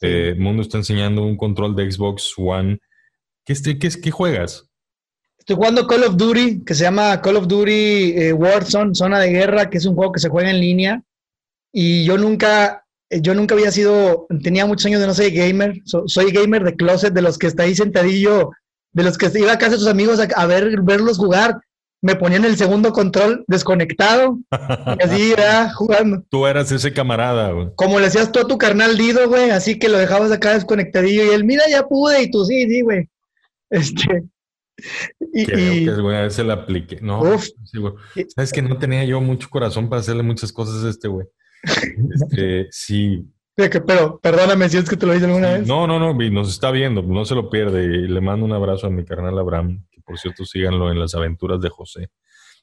Eh, 0.00 0.34
Mundo 0.36 0.62
está 0.62 0.78
enseñando 0.78 1.22
un 1.22 1.36
control 1.36 1.76
de 1.76 1.92
Xbox 1.92 2.34
One. 2.36 2.80
¿Qué, 3.44 3.54
qué, 3.78 3.88
qué 3.88 4.10
juegas? 4.10 4.68
Estoy 5.38 5.54
jugando 5.54 5.86
Call 5.86 6.02
of 6.02 6.16
Duty, 6.16 6.64
que 6.64 6.74
se 6.74 6.82
llama 6.82 7.20
Call 7.20 7.36
of 7.36 7.46
Duty 7.46 8.14
eh, 8.16 8.32
Warzone, 8.32 8.96
Zona 8.96 9.20
de 9.20 9.30
Guerra, 9.30 9.70
que 9.70 9.78
es 9.78 9.86
un 9.86 9.94
juego 9.94 10.10
que 10.10 10.20
se 10.20 10.28
juega 10.28 10.50
en 10.50 10.58
línea. 10.58 11.00
Y 11.72 12.04
yo 12.04 12.18
nunca, 12.18 12.84
yo 13.10 13.32
nunca 13.36 13.54
había 13.54 13.70
sido, 13.70 14.26
tenía 14.42 14.66
muchos 14.66 14.86
años 14.86 15.00
de 15.00 15.06
no 15.06 15.14
ser 15.14 15.30
gamer. 15.30 15.80
soy 15.84 16.32
gamer 16.32 16.64
de 16.64 16.74
closet, 16.74 17.14
de 17.14 17.22
los 17.22 17.38
que 17.38 17.46
está 17.46 17.62
ahí 17.62 17.76
sentadillo 17.76 18.50
de 18.92 19.02
los 19.02 19.18
que 19.18 19.30
iba 19.38 19.52
a 19.52 19.58
casa 19.58 19.72
de 19.72 19.78
sus 19.78 19.88
amigos 19.88 20.20
a, 20.20 20.46
ver, 20.46 20.80
verlos 20.82 21.18
jugar, 21.18 21.60
me 22.02 22.16
ponían 22.16 22.44
el 22.44 22.56
segundo 22.56 22.92
control 22.92 23.44
desconectado 23.46 24.38
y 24.50 25.02
así 25.02 25.22
iba 25.36 25.72
jugando. 25.72 26.24
Tú 26.28 26.46
eras 26.46 26.70
ese 26.72 26.92
camarada, 26.92 27.52
güey. 27.52 27.68
Como 27.76 28.00
le 28.00 28.06
hacías 28.06 28.32
tú 28.32 28.40
a 28.40 28.46
tu 28.48 28.58
carnal 28.58 28.96
Dido, 28.96 29.28
güey, 29.28 29.50
así 29.50 29.78
que 29.78 29.88
lo 29.88 29.98
dejabas 29.98 30.32
acá 30.32 30.54
desconectadillo 30.54 31.24
y 31.24 31.30
él, 31.30 31.44
mira, 31.44 31.62
ya 31.70 31.86
pude, 31.86 32.22
y 32.22 32.30
tú, 32.30 32.44
sí, 32.44 32.66
sí, 32.68 32.82
güey. 32.82 33.08
Este. 33.70 34.24
Y, 35.32 35.46
Creo 35.46 35.96
que, 35.96 36.02
güey, 36.02 36.16
a 36.16 36.22
veces 36.22 36.44
la 36.44 36.54
apliqué. 36.54 37.00
No, 37.00 37.38
sí, 37.38 37.78
güey. 37.78 37.94
Sabes 38.34 38.52
que 38.52 38.62
no 38.62 38.78
tenía 38.78 39.04
yo 39.04 39.20
mucho 39.20 39.48
corazón 39.48 39.88
para 39.88 40.00
hacerle 40.00 40.22
muchas 40.22 40.52
cosas 40.52 40.84
a 40.84 40.90
este, 40.90 41.08
güey. 41.08 41.26
Este, 42.14 42.66
sí, 42.72 43.24
pero 43.54 44.18
perdóname 44.20 44.68
si 44.68 44.78
es 44.78 44.88
que 44.88 44.96
te 44.96 45.06
lo 45.06 45.14
hice 45.14 45.26
alguna 45.26 45.52
vez. 45.52 45.66
No, 45.66 45.86
no, 45.86 45.98
no, 45.98 46.14
nos 46.14 46.48
está 46.48 46.70
viendo, 46.70 47.02
no 47.02 47.24
se 47.24 47.34
lo 47.34 47.50
pierde. 47.50 47.84
Y 47.84 48.08
le 48.08 48.20
mando 48.20 48.46
un 48.46 48.52
abrazo 48.52 48.86
a 48.86 48.90
mi 48.90 49.04
carnal 49.04 49.38
Abraham, 49.38 49.84
que 49.90 50.00
por 50.00 50.18
cierto 50.18 50.44
síganlo 50.44 50.90
en 50.90 50.98
las 50.98 51.14
aventuras 51.14 51.60
de 51.60 51.68
José. 51.68 52.08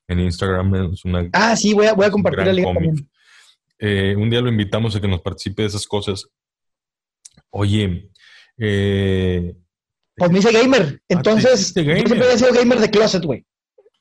En 0.07 0.19
Instagram 0.19 0.93
es 0.93 1.05
una. 1.05 1.29
Ah, 1.33 1.55
sí, 1.55 1.73
voy 1.73 1.85
a, 1.85 1.93
voy 1.93 2.05
a 2.05 2.11
compartir 2.11 2.47
el 2.47 2.55
link 2.55 2.67
eh, 3.81 4.13
un 4.17 4.29
día 4.29 4.41
lo 4.41 4.49
invitamos 4.49 4.93
a 4.95 4.99
que 4.99 5.07
nos 5.07 5.21
participe 5.21 5.61
de 5.61 5.69
esas 5.69 5.87
cosas. 5.87 6.27
Oye, 7.49 8.11
eh, 8.57 9.55
pues 10.15 10.31
me 10.31 10.39
hice 10.39 10.51
gamer. 10.51 10.99
Ah, 10.99 11.05
Entonces, 11.07 11.73
yo 11.73 11.83
siempre 11.83 12.21
había 12.21 12.37
sido 12.37 12.53
gamer 12.53 12.79
de 12.79 12.91
closet, 12.91 13.23
güey. 13.23 13.45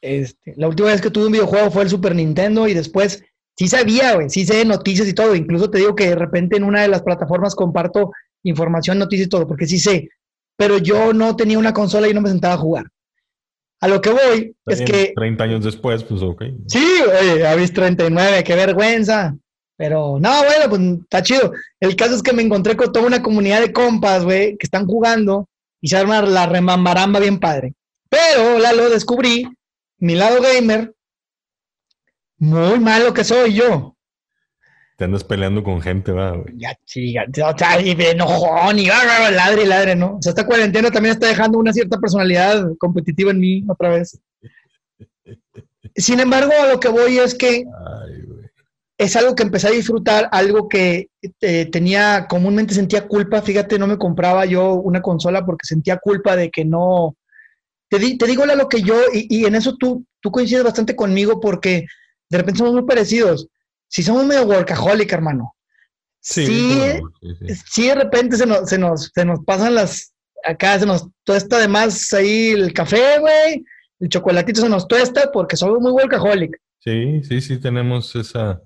Este, 0.01 0.55
la 0.57 0.69
última 0.69 0.89
vez 0.89 1.01
que 1.01 1.11
tuve 1.11 1.27
un 1.27 1.33
videojuego 1.33 1.71
fue 1.71 1.85
el 1.85 1.91
Super 1.91 2.15
Nintendo 2.15 2.67
y 2.67 2.75
después 2.75 3.25
sí 3.59 3.67
sabía, 3.67 4.15
güey, 4.15 4.31
sí 4.31 4.47
sé 4.47 4.65
noticias 4.65 5.09
y 5.09 5.13
todo. 5.13 5.35
Incluso 5.35 5.69
te 5.69 5.79
digo 5.79 5.97
que 5.97 6.11
de 6.11 6.15
repente 6.15 6.57
en 6.57 6.63
una 6.63 6.83
de 6.83 6.89
las 6.89 7.03
plataformas 7.03 7.57
comparto 7.57 8.13
información, 8.45 8.99
noticias 8.99 9.27
y 9.27 9.31
todo, 9.31 9.49
porque 9.49 9.67
sí 9.67 9.79
sé. 9.79 10.09
Pero 10.57 10.79
yo 10.79 11.13
no 11.13 11.35
tenía 11.35 11.59
una 11.59 11.75
consola 11.75 12.09
y 12.09 12.15
no 12.15 12.21
me 12.21 12.29
sentaba 12.29 12.55
a 12.55 12.59
jugar. 12.59 12.87
A 13.81 13.89
lo 13.89 14.01
que 14.01 14.11
voy 14.11 14.57
es 14.67 14.81
que... 14.81 15.13
30 15.15 15.45
años 15.45 15.65
después, 15.65 16.05
pues 16.05 16.23
ok. 16.23 16.45
Sí, 16.69 16.85
oye, 17.21 17.47
habéis 17.47 17.73
39, 17.73 18.45
qué 18.45 18.55
vergüenza. 18.55 19.37
Pero 19.77 20.19
no, 20.21 20.45
bueno, 20.45 20.69
pues 20.69 20.81
está 21.03 21.23
chido. 21.23 21.53
El 21.81 21.95
caso 21.95 22.15
es 22.15 22.23
que 22.23 22.33
me 22.33 22.43
encontré 22.43 22.77
con 22.77 22.93
toda 22.93 23.07
una 23.07 23.23
comunidad 23.23 23.61
de 23.61 23.73
compas, 23.73 24.25
güey, 24.25 24.57
que 24.57 24.67
están 24.67 24.87
jugando 24.87 25.49
y 25.81 25.89
se 25.89 25.97
arma 25.97 26.23
la 26.23 26.47
remambaramba 26.47 27.21
bien 27.21 27.39
padre. 27.39 27.75
Pero, 28.09 28.59
Lalo, 28.59 28.91
descubrí 28.91 29.49
mi 29.99 30.15
lado 30.15 30.41
gamer, 30.43 30.95
muy 32.39 32.81
malo 32.81 33.13
que 33.13 33.25
soy 33.25 33.55
yo. 33.55 33.97
Te 34.97 35.05
andas 35.05 35.23
peleando 35.23 35.63
con 35.63 35.81
gente, 35.81 36.11
va, 36.11 36.33
güey. 36.33 36.55
Ya, 36.57 36.77
sí, 36.85 37.13
ya, 37.13 37.25
o 37.49 37.57
sea, 37.57 37.81
y 37.81 37.95
de 37.95 38.11
enojón, 38.11 38.81
y 38.81 38.87
ladre, 38.87 39.65
ladre, 39.65 39.95
¿no? 39.95 40.17
O 40.17 40.23
sea, 40.23 40.31
esta 40.31 40.45
cuarentena 40.45 40.91
también 40.91 41.13
está 41.13 41.29
dejando 41.29 41.59
una 41.59 41.73
cierta 41.73 41.99
personalidad 41.99 42.67
competitiva 42.79 43.31
en 43.31 43.39
mí 43.39 43.65
otra 43.69 43.91
vez. 43.91 44.21
Sin 45.95 46.19
embargo, 46.19 46.53
a 46.61 46.67
lo 46.67 46.81
que 46.81 46.89
voy 46.89 47.19
es 47.19 47.35
que 47.35 47.65
es 48.99 49.15
algo 49.15 49.37
que 49.37 49.45
empecé 49.45 49.69
a 49.69 49.71
disfrutar, 49.71 50.29
algo 50.33 50.69
que 50.69 51.11
eh, 51.41 51.67
tenía, 51.67 52.27
comúnmente 52.29 52.75
sentía 52.75 53.07
culpa. 53.07 53.41
Fíjate, 53.41 53.79
no 53.79 53.87
me 53.87 53.99
compraba 53.99 54.47
yo 54.47 54.75
una 54.75 55.01
consola 55.01 55.47
porque 55.47 55.67
sentía 55.67 55.99
culpa 55.99 56.35
de 56.35 56.51
que 56.51 56.65
no. 56.65 57.17
Te, 57.89 58.01
te 58.17 58.27
digo 58.27 58.45
lo 58.45 58.69
que 58.69 58.83
yo, 58.83 58.97
y, 59.15 59.27
y, 59.31 59.45
en 59.47 59.55
eso 59.55 59.77
tú, 59.77 60.05
tú 60.21 60.33
coincides 60.33 60.65
bastante 60.65 60.97
conmigo 60.97 61.41
porque 61.41 61.87
de 62.31 62.39
repente 62.39 62.59
somos 62.59 62.75
muy 62.75 62.85
parecidos 62.85 63.49
si 63.89 64.03
somos 64.03 64.27
medio 64.27 64.47
workaholic, 64.47 65.13
hermano. 65.13 65.55
Sí, 66.21 66.47
sí, 67.67 67.87
de 67.87 67.95
repente 67.95 68.37
se 68.37 68.47
nos, 68.47 68.69
se 68.69 68.79
nos, 68.79 69.11
se 69.15 69.25
nos 69.25 69.41
pasan 69.45 69.75
las, 69.75 70.13
acá 70.45 70.79
se 70.79 70.85
nos 70.85 71.09
tuesta 71.25 71.57
además 71.57 72.13
ahí 72.13 72.51
el 72.51 72.73
café, 72.73 73.19
güey, 73.19 73.65
el 74.01 74.09
chocolatito 74.09 74.61
se 74.61 74.69
nos 74.69 74.87
tuesta 74.87 75.31
porque 75.33 75.57
somos 75.57 75.81
muy 75.81 75.93
workaholic. 75.93 76.61
Sí, 76.81 77.23
sí, 77.25 77.41
sí, 77.41 77.59
tenemos 77.59 78.15
esa 78.15 78.61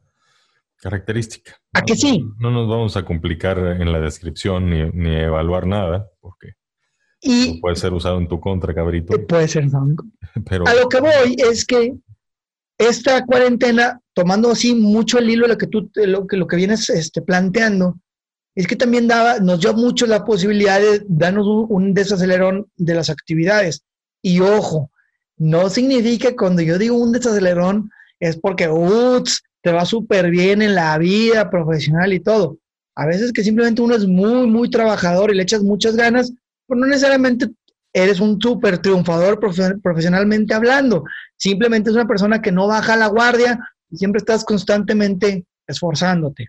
característica. 0.76 1.56
¿A 1.72 1.82
que 1.82 1.94
sí? 1.94 2.24
No 2.38 2.50
nos 2.50 2.68
vamos 2.68 2.96
a 2.96 3.04
complicar 3.04 3.58
en 3.58 3.92
la 3.92 4.00
descripción 4.00 4.68
ni, 4.68 4.90
ni 4.90 5.14
evaluar 5.14 5.66
nada, 5.66 6.08
porque 6.20 6.54
y, 7.20 7.60
puede 7.60 7.76
ser 7.76 7.92
usado 7.92 8.18
en 8.18 8.26
tu 8.26 8.40
contra, 8.40 8.74
cabrito. 8.74 9.14
Puede 9.26 9.46
ser, 9.46 9.66
Pero, 10.48 10.66
a 10.66 10.74
lo 10.74 10.88
que 10.88 11.00
voy 11.00 11.36
es 11.38 11.64
que 11.64 11.94
esta 12.88 13.24
cuarentena, 13.24 14.00
tomando 14.14 14.50
así 14.50 14.74
mucho 14.74 15.18
el 15.18 15.30
hilo 15.30 15.42
de 15.42 15.54
lo 15.54 15.58
que 15.58 15.66
tú, 15.66 15.90
lo 15.94 16.26
que, 16.26 16.36
lo 16.36 16.46
que 16.46 16.56
vienes 16.56 16.88
este, 16.90 17.22
planteando, 17.22 17.96
es 18.54 18.66
que 18.66 18.76
también 18.76 19.08
daba, 19.08 19.40
nos 19.40 19.60
dio 19.60 19.72
mucho 19.74 20.06
la 20.06 20.24
posibilidad 20.24 20.80
de 20.80 21.02
darnos 21.08 21.46
un, 21.68 21.94
desacelerón 21.94 22.66
de 22.76 22.94
las 22.94 23.08
actividades. 23.08 23.82
Y 24.22 24.40
ojo, 24.40 24.90
no 25.38 25.68
significa 25.70 26.34
cuando 26.36 26.62
yo 26.62 26.78
digo 26.78 26.96
un 26.96 27.12
desacelerón 27.12 27.90
es 28.20 28.36
porque, 28.36 28.68
uts, 28.68 29.42
te 29.62 29.72
va 29.72 29.84
súper 29.84 30.30
bien 30.30 30.62
en 30.62 30.74
la 30.74 30.96
vida 30.98 31.50
profesional 31.50 32.12
y 32.12 32.20
todo. 32.20 32.58
A 32.94 33.06
veces 33.06 33.32
que 33.32 33.42
simplemente 33.42 33.82
uno 33.82 33.94
es 33.94 34.06
muy, 34.06 34.46
muy 34.46 34.70
trabajador 34.70 35.30
y 35.30 35.36
le 35.36 35.42
echas 35.42 35.62
muchas 35.62 35.96
ganas, 35.96 36.32
pues 36.66 36.78
no 36.78 36.86
necesariamente 36.86 37.48
eres 37.92 38.20
un 38.20 38.40
súper 38.40 38.78
triunfador 38.78 39.38
profesionalmente 39.38 40.54
hablando. 40.54 41.04
Simplemente 41.36 41.90
es 41.90 41.96
una 41.96 42.06
persona 42.06 42.40
que 42.40 42.52
no 42.52 42.66
baja 42.66 42.96
la 42.96 43.08
guardia 43.08 43.58
y 43.90 43.96
siempre 43.96 44.18
estás 44.18 44.44
constantemente 44.44 45.44
esforzándote. 45.66 46.48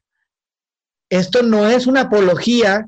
Esto 1.09 1.43
no 1.43 1.67
es 1.67 1.85
una 1.85 2.01
apología 2.01 2.87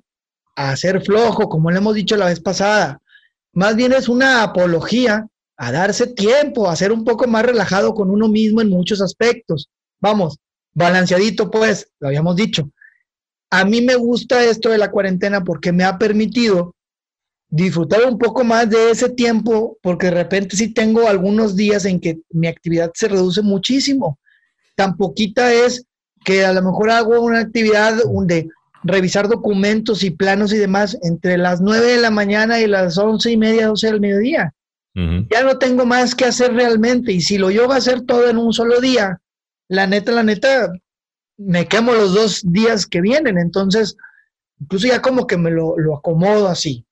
a 0.55 0.75
ser 0.75 1.03
flojo, 1.03 1.49
como 1.49 1.69
le 1.69 1.77
hemos 1.77 1.95
dicho 1.95 2.15
la 2.15 2.27
vez 2.27 2.39
pasada. 2.39 3.01
Más 3.53 3.75
bien 3.75 3.93
es 3.93 4.07
una 4.07 4.43
apología 4.43 5.27
a 5.57 5.71
darse 5.71 6.07
tiempo, 6.07 6.69
a 6.69 6.75
ser 6.75 6.91
un 6.91 7.03
poco 7.03 7.27
más 7.27 7.45
relajado 7.45 7.93
con 7.93 8.09
uno 8.09 8.27
mismo 8.27 8.61
en 8.61 8.69
muchos 8.69 9.01
aspectos. 9.01 9.69
Vamos, 9.99 10.37
balanceadito 10.73 11.49
pues, 11.49 11.89
lo 11.99 12.07
habíamos 12.07 12.35
dicho. 12.35 12.69
A 13.49 13.63
mí 13.63 13.81
me 13.81 13.95
gusta 13.95 14.43
esto 14.43 14.69
de 14.69 14.77
la 14.77 14.91
cuarentena 14.91 15.43
porque 15.43 15.71
me 15.71 15.83
ha 15.83 15.97
permitido 15.97 16.74
disfrutar 17.55 18.03
un 18.05 18.17
poco 18.17 18.43
más 18.43 18.69
de 18.69 18.91
ese 18.91 19.09
tiempo, 19.09 19.77
porque 19.81 20.07
de 20.07 20.11
repente 20.11 20.57
sí 20.57 20.73
tengo 20.73 21.07
algunos 21.07 21.55
días 21.55 21.85
en 21.85 22.01
que 22.01 22.19
mi 22.31 22.47
actividad 22.47 22.91
se 22.93 23.07
reduce 23.07 23.41
muchísimo. 23.41 24.19
Tan 24.75 24.97
poquita 24.97 25.53
es 25.53 25.85
que 26.25 26.43
a 26.43 26.51
lo 26.51 26.61
mejor 26.61 26.89
hago 26.89 27.21
una 27.21 27.39
actividad 27.39 27.95
de 28.25 28.49
revisar 28.83 29.29
documentos 29.29 30.03
y 30.03 30.11
planos 30.11 30.51
y 30.51 30.57
demás 30.57 30.97
entre 31.01 31.37
las 31.37 31.61
9 31.61 31.93
de 31.93 32.01
la 32.01 32.11
mañana 32.11 32.59
y 32.59 32.67
las 32.67 32.97
once 32.97 33.31
y 33.31 33.37
media, 33.37 33.67
12 33.67 33.87
del 33.87 34.01
mediodía. 34.01 34.53
Ya 34.93 35.43
no 35.43 35.57
tengo 35.57 35.85
más 35.85 36.15
que 36.15 36.25
hacer 36.25 36.53
realmente. 36.53 37.11
Y 37.11 37.21
si 37.21 37.37
lo 37.37 37.49
llevo 37.49 37.73
a 37.73 37.77
hacer 37.77 38.01
todo 38.01 38.29
en 38.29 38.37
un 38.37 38.53
solo 38.53 38.79
día, 38.79 39.19
la 39.67 39.87
neta, 39.87 40.11
la 40.13 40.23
neta, 40.23 40.71
me 41.37 41.67
quemo 41.67 41.93
los 41.93 42.13
dos 42.13 42.41
días 42.45 42.85
que 42.85 43.01
vienen. 43.01 43.37
Entonces, 43.37 43.97
incluso 44.59 44.87
ya 44.87 45.01
como 45.01 45.27
que 45.27 45.35
me 45.35 45.51
lo, 45.51 45.77
lo 45.77 45.97
acomodo 45.97 46.47
así 46.47 46.85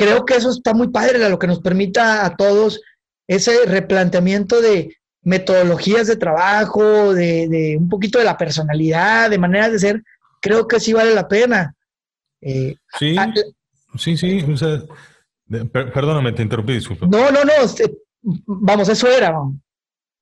creo 0.00 0.24
que 0.24 0.34
eso 0.34 0.50
está 0.50 0.72
muy 0.72 0.88
padre, 0.88 1.28
lo 1.28 1.38
que 1.38 1.46
nos 1.46 1.60
permita 1.60 2.24
a 2.24 2.34
todos 2.34 2.80
ese 3.28 3.66
replanteamiento 3.66 4.62
de 4.62 4.96
metodologías 5.22 6.06
de 6.06 6.16
trabajo, 6.16 7.12
de, 7.12 7.76
un 7.78 7.90
poquito 7.90 8.18
de 8.18 8.24
la 8.24 8.38
personalidad, 8.38 9.28
de 9.28 9.38
maneras 9.38 9.72
de 9.72 9.78
ser, 9.78 10.02
creo 10.40 10.66
que 10.66 10.80
sí 10.80 10.94
vale 10.94 11.14
la 11.14 11.28
pena. 11.28 11.74
Eh, 12.40 12.76
sí, 12.98 13.14
ah, 13.18 13.30
sí, 13.98 14.16
sí, 14.16 14.42
perdóname, 15.70 16.32
te 16.32 16.42
interrumpí, 16.42 16.72
disculpa. 16.72 17.06
No, 17.06 17.30
no, 17.30 17.44
no, 17.44 17.52
este, 17.62 17.94
vamos, 18.22 18.88
eso 18.88 19.06
era. 19.06 19.34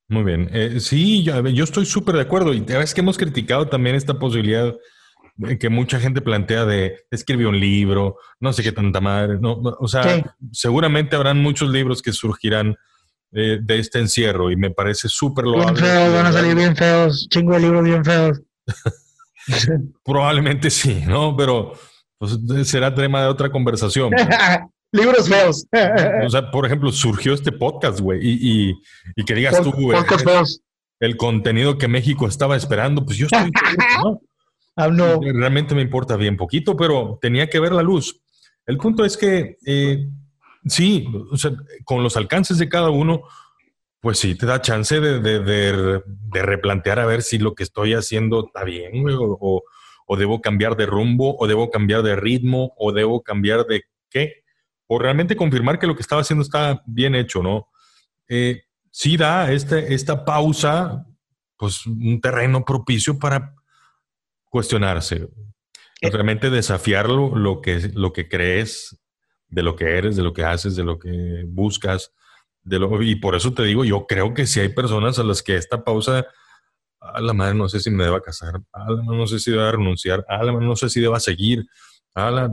Muy 0.09 0.25
bien, 0.25 0.49
eh, 0.53 0.81
sí, 0.81 1.23
yo, 1.23 1.41
yo 1.47 1.63
estoy 1.63 1.87
súper 1.87 2.17
de 2.17 2.23
acuerdo 2.23 2.53
y 2.53 2.67
es 2.67 2.95
que 2.95 3.01
hemos 3.01 3.17
criticado 3.17 3.69
también 3.69 3.95
esta 3.95 4.19
posibilidad 4.19 4.75
que 5.59 5.69
mucha 5.69 6.01
gente 6.01 6.21
plantea 6.21 6.65
de 6.65 7.07
escribió 7.11 7.49
un 7.49 7.61
libro, 7.61 8.17
no 8.41 8.53
sé 8.53 8.63
qué 8.63 8.73
tanta 8.73 9.01
madre, 9.01 9.39
no, 9.41 9.53
o 9.53 9.89
sea, 9.89 10.35
seguramente 10.53 11.17
habrán 11.17 11.41
muchos 11.41 11.71
libros 11.71 12.03
que 12.03 12.13
surgirán 12.13 12.77
eh, 13.33 13.59
de 13.61 13.79
este 13.79 13.99
encierro 13.99 14.51
y 14.51 14.57
me 14.57 14.71
parece 14.71 15.09
súper 15.09 15.45
loable. 15.45 15.81
Bien 15.81 15.85
feos, 15.85 16.15
van 16.15 16.27
a 16.27 16.33
salir 16.33 16.55
bien 16.55 16.75
feos, 16.75 17.29
chingo 17.31 17.53
de 17.53 17.61
libros 17.61 17.85
bien 17.85 18.05
feos. 18.05 18.41
Probablemente 20.05 20.71
sí, 20.71 21.03
¿no? 21.07 21.37
Pero 21.37 21.73
pues, 22.19 22.39
será 22.65 22.95
tema 22.95 23.23
de 23.23 23.29
otra 23.29 23.51
conversación. 23.51 24.13
libros 24.93 25.29
feos. 25.29 25.67
o 26.25 26.31
sea, 26.31 26.51
por 26.51 26.67
ejemplo, 26.67 26.91
surgió 26.91 27.35
este 27.35 27.53
podcast, 27.53 28.01
güey, 28.01 28.21
y, 28.23 28.73
y, 29.15 29.25
que 29.25 29.35
digas 29.35 29.63
tú, 29.63 29.73
güey, 29.73 29.99
el, 31.01 31.17
contenido 31.17 31.79
que 31.79 31.87
México 31.87 32.27
estaba 32.27 32.57
esperando, 32.57 33.05
pues 33.05 33.19
yo 33.19 33.27
estoy... 33.27 33.51
¿no? 34.03 34.21
Ah, 34.79 34.87
no. 34.87 35.21
Realmente 35.21 35.75
me 35.75 35.83
importa 35.83 36.17
bien 36.17 36.37
poquito, 36.37 36.77
pero 36.77 37.19
tenía 37.21 37.51
que 37.51 37.59
ver 37.59 37.73
la 37.73 37.83
luz. 37.83 38.23
El 38.65 38.77
punto 38.77 39.05
es 39.05 39.17
que 39.17 39.57
eh, 39.67 40.09
sí, 40.67 41.05
con 41.85 42.05
los 42.05 42.17
alcances 42.17 42.59
de 42.59 42.69
cada 42.69 42.89
uno, 42.91 43.23
pues 43.99 44.21
sí, 44.21 44.37
te 44.37 44.47
da 44.47 44.63
chance 44.63 45.01
de, 45.01 46.03
replantear 46.31 47.01
a 47.01 47.07
ver 47.07 47.23
si 47.23 47.39
lo 47.39 47.57
que 47.57 47.65
estoy 47.65 47.95
haciendo 47.95 48.47
está 48.47 48.63
bien, 48.63 49.05
o, 49.09 49.65
debo 50.17 50.41
cambiar 50.41 50.77
de 50.77 50.87
rumbo, 50.87 51.37
o 51.37 51.49
debo 51.49 51.71
cambiar 51.71 52.05
de 52.05 52.15
ritmo, 52.15 52.73
o 52.77 52.93
debo 52.93 53.25
cambiar 53.25 53.67
de 53.67 53.83
qué, 54.09 54.45
o 54.87 55.01
realmente 55.01 55.35
confirmar 55.35 55.81
que 55.81 55.89
lo 55.89 55.97
que 55.97 56.03
estaba 56.03 56.21
haciendo 56.21 56.45
está 56.45 56.85
bien 56.87 57.17
hecho, 57.17 57.43
¿no? 57.43 57.67
Eh, 58.29 58.63
sí 58.93 59.17
da 59.17 59.51
este, 59.51 59.93
esta 59.93 60.25
pausa, 60.25 61.05
pues 61.57 61.85
un 61.85 62.21
terreno 62.21 62.65
propicio 62.65 63.19
para 63.19 63.57
cuestionarse, 64.49 65.29
eh, 66.01 66.11
realmente 66.11 66.51
desafiarlo 66.51 67.35
lo 67.37 67.61
que, 67.61 67.91
lo 67.95 68.13
que 68.13 68.29
crees, 68.29 68.99
de 69.49 69.63
lo 69.63 69.77
que 69.77 69.97
eres, 69.97 70.17
de 70.17 70.23
lo 70.23 70.33
que 70.33 70.45
haces, 70.45 70.77
de 70.77 70.85
lo 70.85 70.99
que 70.99 71.45
buscas. 71.47 72.13
De 72.63 72.79
lo, 72.79 73.03
y 73.03 73.17
por 73.17 73.35
eso 73.35 73.55
te 73.55 73.63
digo, 73.65 73.85
yo 73.85 74.07
creo 74.07 74.35
que 74.35 74.47
si 74.47 74.61
hay 74.61 74.69
personas 74.69 75.19
a 75.19 75.25
las 75.25 75.43
que 75.43 75.57
esta 75.57 75.83
pausa, 75.83 76.27
a 77.01 77.21
la 77.21 77.33
madre 77.33 77.55
no 77.55 77.69
sé 77.69 77.81
si 77.81 77.91
me 77.91 78.05
deba 78.05 78.21
casar, 78.21 78.61
a 78.73 78.91
la 78.91 79.03
madre 79.03 79.19
no 79.19 79.27
sé 79.27 79.39
si 79.39 79.51
deba 79.51 79.73
renunciar, 79.73 80.25
a 80.29 80.43
la 80.45 80.53
madre 80.53 80.67
no 80.67 80.77
sé 80.77 80.89
si 80.91 81.01
deba 81.01 81.19
seguir, 81.19 81.67
a 82.15 82.31
la... 82.31 82.53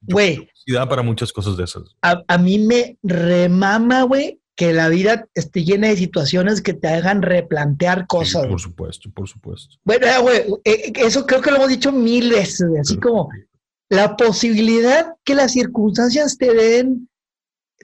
Güey. 0.00 0.48
da 0.66 0.88
para 0.88 1.02
muchas 1.02 1.32
cosas 1.32 1.56
de 1.56 1.64
esas. 1.64 1.96
A, 2.02 2.22
a 2.28 2.38
mí 2.38 2.58
me 2.58 2.96
remama, 3.02 4.02
güey, 4.02 4.40
que 4.56 4.72
la 4.72 4.88
vida 4.88 5.28
esté 5.34 5.64
llena 5.64 5.88
de 5.88 5.96
situaciones 5.96 6.62
que 6.62 6.72
te 6.72 6.88
hagan 6.88 7.20
replantear 7.20 8.06
cosas. 8.06 8.46
por 8.46 8.60
supuesto, 8.60 9.10
por 9.10 9.28
supuesto. 9.28 9.76
Bueno, 9.84 10.06
güey, 10.22 10.44
eh, 10.64 10.92
eso 10.96 11.26
creo 11.26 11.42
que 11.42 11.50
lo 11.50 11.56
hemos 11.56 11.68
dicho 11.68 11.92
mil 11.92 12.30
veces, 12.30 12.66
así 12.80 12.96
como 12.96 13.28
la 13.90 14.16
posibilidad 14.16 15.14
que 15.24 15.34
las 15.34 15.52
circunstancias 15.52 16.38
te 16.38 16.54
den, 16.54 17.08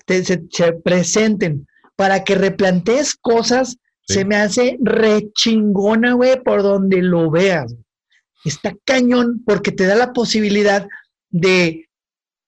te, 0.06 0.24
se, 0.24 0.72
presenten 0.82 1.66
para 1.94 2.24
que 2.24 2.34
replantees 2.34 3.14
cosas, 3.14 3.76
se 4.08 4.24
me 4.24 4.36
hace 4.36 4.78
rechingona, 4.80 6.14
güey, 6.14 6.42
por 6.42 6.62
donde 6.62 7.02
lo 7.02 7.30
veas. 7.30 7.74
Está 8.44 8.74
cañón 8.84 9.42
porque 9.44 9.72
te 9.72 9.84
da 9.84 9.94
la 9.94 10.12
posibilidad 10.12 10.88
de 11.30 11.88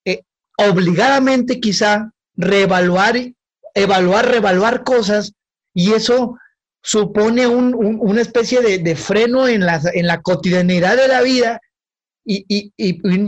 eh, 0.04 0.22
obligadamente 0.58 1.60
quizá 1.60 2.10
reevaluar 2.37 3.16
evaluar, 3.74 4.28
revaluar 4.30 4.84
cosas 4.84 5.32
y 5.74 5.92
eso 5.92 6.38
supone 6.82 7.46
un, 7.46 7.74
una 7.74 8.20
especie 8.20 8.60
de, 8.60 8.96
freno 8.96 9.48
en 9.48 9.64
la, 9.64 9.80
en 9.92 10.06
la 10.06 10.20
cotidianidad 10.20 10.96
de 10.96 11.08
la 11.08 11.22
vida 11.22 11.60
y, 12.24 12.72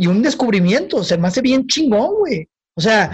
un 0.07 0.23
descubrimiento. 0.23 1.03
Se 1.03 1.19
me 1.19 1.29
hace 1.29 1.41
bien 1.41 1.67
chingón, 1.67 2.15
güey. 2.19 2.49
O 2.75 2.81
sea, 2.81 3.11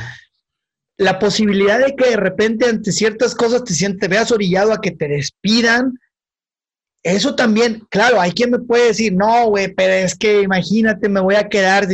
la 0.99 1.19
posibilidad 1.19 1.79
de 1.79 1.95
que 1.95 2.11
de 2.11 2.17
repente 2.17 2.67
ante 2.67 2.93
ciertas 2.93 3.35
cosas 3.35 3.65
te 3.65 3.73
sientes, 3.73 4.09
veas 4.09 4.33
orillado 4.33 4.73
a 4.73 4.81
que 4.81 4.91
te 4.91 5.09
despidan. 5.09 5.99
Eso 7.05 7.35
también, 7.35 7.87
claro, 7.89 8.21
hay 8.21 8.33
quien 8.33 8.51
me 8.51 8.59
puede 8.59 8.89
decir, 8.89 9.13
no, 9.13 9.47
güey, 9.47 9.73
pero 9.75 9.93
es 9.93 10.17
que 10.17 10.43
imagínate, 10.43 11.09
me 11.09 11.21
voy 11.21 11.37
a 11.37 11.49
quedar. 11.49 11.89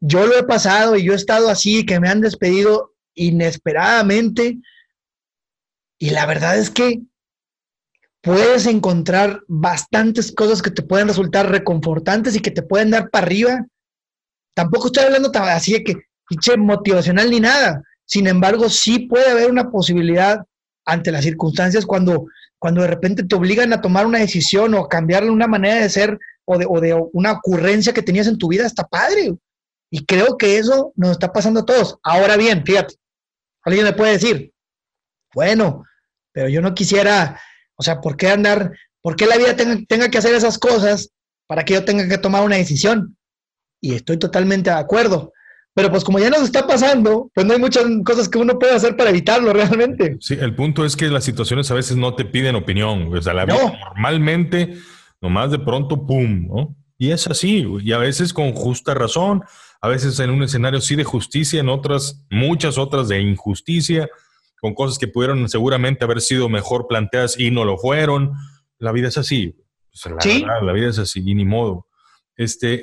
Yo 0.00 0.26
lo 0.26 0.38
he 0.38 0.42
pasado 0.44 0.96
y 0.96 1.04
yo 1.04 1.12
he 1.12 1.16
estado 1.16 1.48
así, 1.48 1.86
que 1.86 2.00
me 2.00 2.08
han 2.08 2.20
despedido 2.20 2.93
inesperadamente. 3.14 4.58
Y 5.98 6.10
la 6.10 6.26
verdad 6.26 6.58
es 6.58 6.70
que 6.70 7.02
puedes 8.20 8.66
encontrar 8.66 9.42
bastantes 9.48 10.32
cosas 10.32 10.62
que 10.62 10.70
te 10.70 10.82
pueden 10.82 11.08
resultar 11.08 11.50
reconfortantes 11.50 12.34
y 12.34 12.40
que 12.40 12.50
te 12.50 12.62
pueden 12.62 12.90
dar 12.90 13.10
para 13.10 13.26
arriba. 13.26 13.66
Tampoco 14.54 14.86
estoy 14.86 15.04
hablando 15.04 15.30
así 15.34 15.72
de 15.72 15.84
que 15.84 15.94
motivacional 16.58 17.30
ni 17.30 17.40
nada. 17.40 17.82
Sin 18.06 18.26
embargo, 18.26 18.68
sí 18.68 19.00
puede 19.00 19.30
haber 19.30 19.50
una 19.50 19.70
posibilidad 19.70 20.44
ante 20.86 21.12
las 21.12 21.24
circunstancias 21.24 21.86
cuando, 21.86 22.26
cuando 22.58 22.82
de 22.82 22.88
repente 22.88 23.24
te 23.24 23.34
obligan 23.34 23.72
a 23.72 23.80
tomar 23.80 24.06
una 24.06 24.18
decisión 24.18 24.74
o 24.74 24.88
cambiarle 24.88 25.30
una 25.30 25.46
manera 25.46 25.76
de 25.76 25.88
ser 25.88 26.18
o 26.44 26.58
de, 26.58 26.66
o 26.68 26.80
de 26.80 26.94
una 27.12 27.32
ocurrencia 27.32 27.94
que 27.94 28.02
tenías 28.02 28.26
en 28.26 28.38
tu 28.38 28.48
vida, 28.48 28.66
está 28.66 28.84
padre. 28.84 29.34
Y 29.90 30.04
creo 30.04 30.36
que 30.36 30.58
eso 30.58 30.92
nos 30.96 31.12
está 31.12 31.32
pasando 31.32 31.60
a 31.60 31.64
todos. 31.64 31.98
Ahora 32.02 32.36
bien, 32.36 32.64
fíjate, 32.64 32.94
alguien 33.64 33.84
me 33.84 33.92
puede 33.92 34.12
decir, 34.12 34.52
bueno, 35.34 35.84
pero 36.32 36.48
yo 36.48 36.60
no 36.60 36.74
quisiera, 36.74 37.40
o 37.76 37.82
sea, 37.82 38.00
¿por 38.00 38.16
qué 38.16 38.28
andar, 38.28 38.72
por 39.02 39.16
qué 39.16 39.26
la 39.26 39.36
vida 39.36 39.56
tenga, 39.56 39.78
tenga 39.88 40.08
que 40.08 40.18
hacer 40.18 40.34
esas 40.34 40.58
cosas 40.58 41.10
para 41.46 41.64
que 41.64 41.74
yo 41.74 41.84
tenga 41.84 42.08
que 42.08 42.18
tomar 42.18 42.44
una 42.44 42.56
decisión? 42.56 43.16
Y 43.80 43.94
estoy 43.94 44.18
totalmente 44.18 44.70
de 44.70 44.76
acuerdo. 44.76 45.32
Pero 45.74 45.90
pues 45.90 46.04
como 46.04 46.20
ya 46.20 46.30
nos 46.30 46.42
está 46.42 46.66
pasando, 46.66 47.30
pues 47.34 47.44
no 47.44 47.52
hay 47.52 47.58
muchas 47.58 47.84
cosas 48.04 48.28
que 48.28 48.38
uno 48.38 48.58
puede 48.58 48.74
hacer 48.74 48.96
para 48.96 49.10
evitarlo 49.10 49.52
realmente. 49.52 50.16
Sí, 50.20 50.36
el 50.40 50.54
punto 50.54 50.84
es 50.84 50.94
que 50.94 51.08
las 51.08 51.24
situaciones 51.24 51.70
a 51.70 51.74
veces 51.74 51.96
no 51.96 52.14
te 52.14 52.24
piden 52.24 52.54
opinión. 52.54 53.12
O 53.12 53.20
sea, 53.20 53.34
la 53.34 53.44
vida 53.44 53.76
normalmente, 53.84 54.78
nomás 55.20 55.50
de 55.50 55.58
pronto, 55.58 56.06
¡pum! 56.06 56.46
¿no? 56.46 56.76
Y 56.96 57.10
es 57.10 57.26
así, 57.26 57.66
y 57.80 57.92
a 57.92 57.98
veces 57.98 58.32
con 58.32 58.52
justa 58.52 58.94
razón, 58.94 59.42
a 59.84 59.88
veces 59.88 60.18
en 60.18 60.30
un 60.30 60.42
escenario 60.42 60.80
sí 60.80 60.96
de 60.96 61.04
justicia, 61.04 61.60
en 61.60 61.68
otras, 61.68 62.24
muchas 62.30 62.78
otras 62.78 63.06
de 63.06 63.20
injusticia, 63.20 64.08
con 64.58 64.72
cosas 64.72 64.98
que 64.98 65.08
pudieron 65.08 65.46
seguramente 65.50 66.04
haber 66.04 66.22
sido 66.22 66.48
mejor 66.48 66.86
planteadas 66.88 67.38
y 67.38 67.50
no 67.50 67.66
lo 67.66 67.76
fueron. 67.76 68.32
La 68.78 68.92
vida 68.92 69.08
es 69.08 69.18
así. 69.18 69.54
la, 70.06 70.20
¿Sí? 70.22 70.42
la 70.42 70.72
vida 70.72 70.88
es 70.88 70.98
así, 70.98 71.22
y 71.22 71.34
ni 71.34 71.44
modo. 71.44 71.86
Este, 72.34 72.82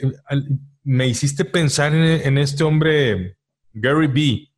me 0.83 1.07
hiciste 1.07 1.43
pensar 1.43 1.91
en, 1.95 2.37
este 2.37 2.63
hombre, 2.63 3.35
Gary 3.73 4.05
B., 4.05 4.49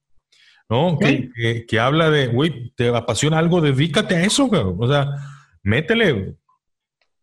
¿no? 0.67 0.99
Que, 0.99 1.79
habla 1.79 2.09
de, 2.09 2.27
güey, 2.27 2.73
te 2.75 2.89
apasiona 2.89 3.39
algo, 3.39 3.61
dedícate 3.61 4.17
a 4.17 4.25
eso, 4.25 4.47
güey. 4.47 4.63
O 4.65 4.87
sea, 4.89 5.11
métele. 5.61 6.35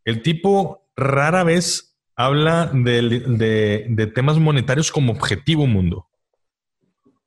El 0.02 0.22
tipo 0.22 0.88
rara 0.96 1.44
vez 1.44 1.89
habla 2.24 2.70
de, 2.72 3.86
de, 3.88 4.06
temas 4.08 4.38
monetarios 4.38 4.90
como 4.90 5.12
objetivo 5.12 5.66
mundo. 5.66 6.06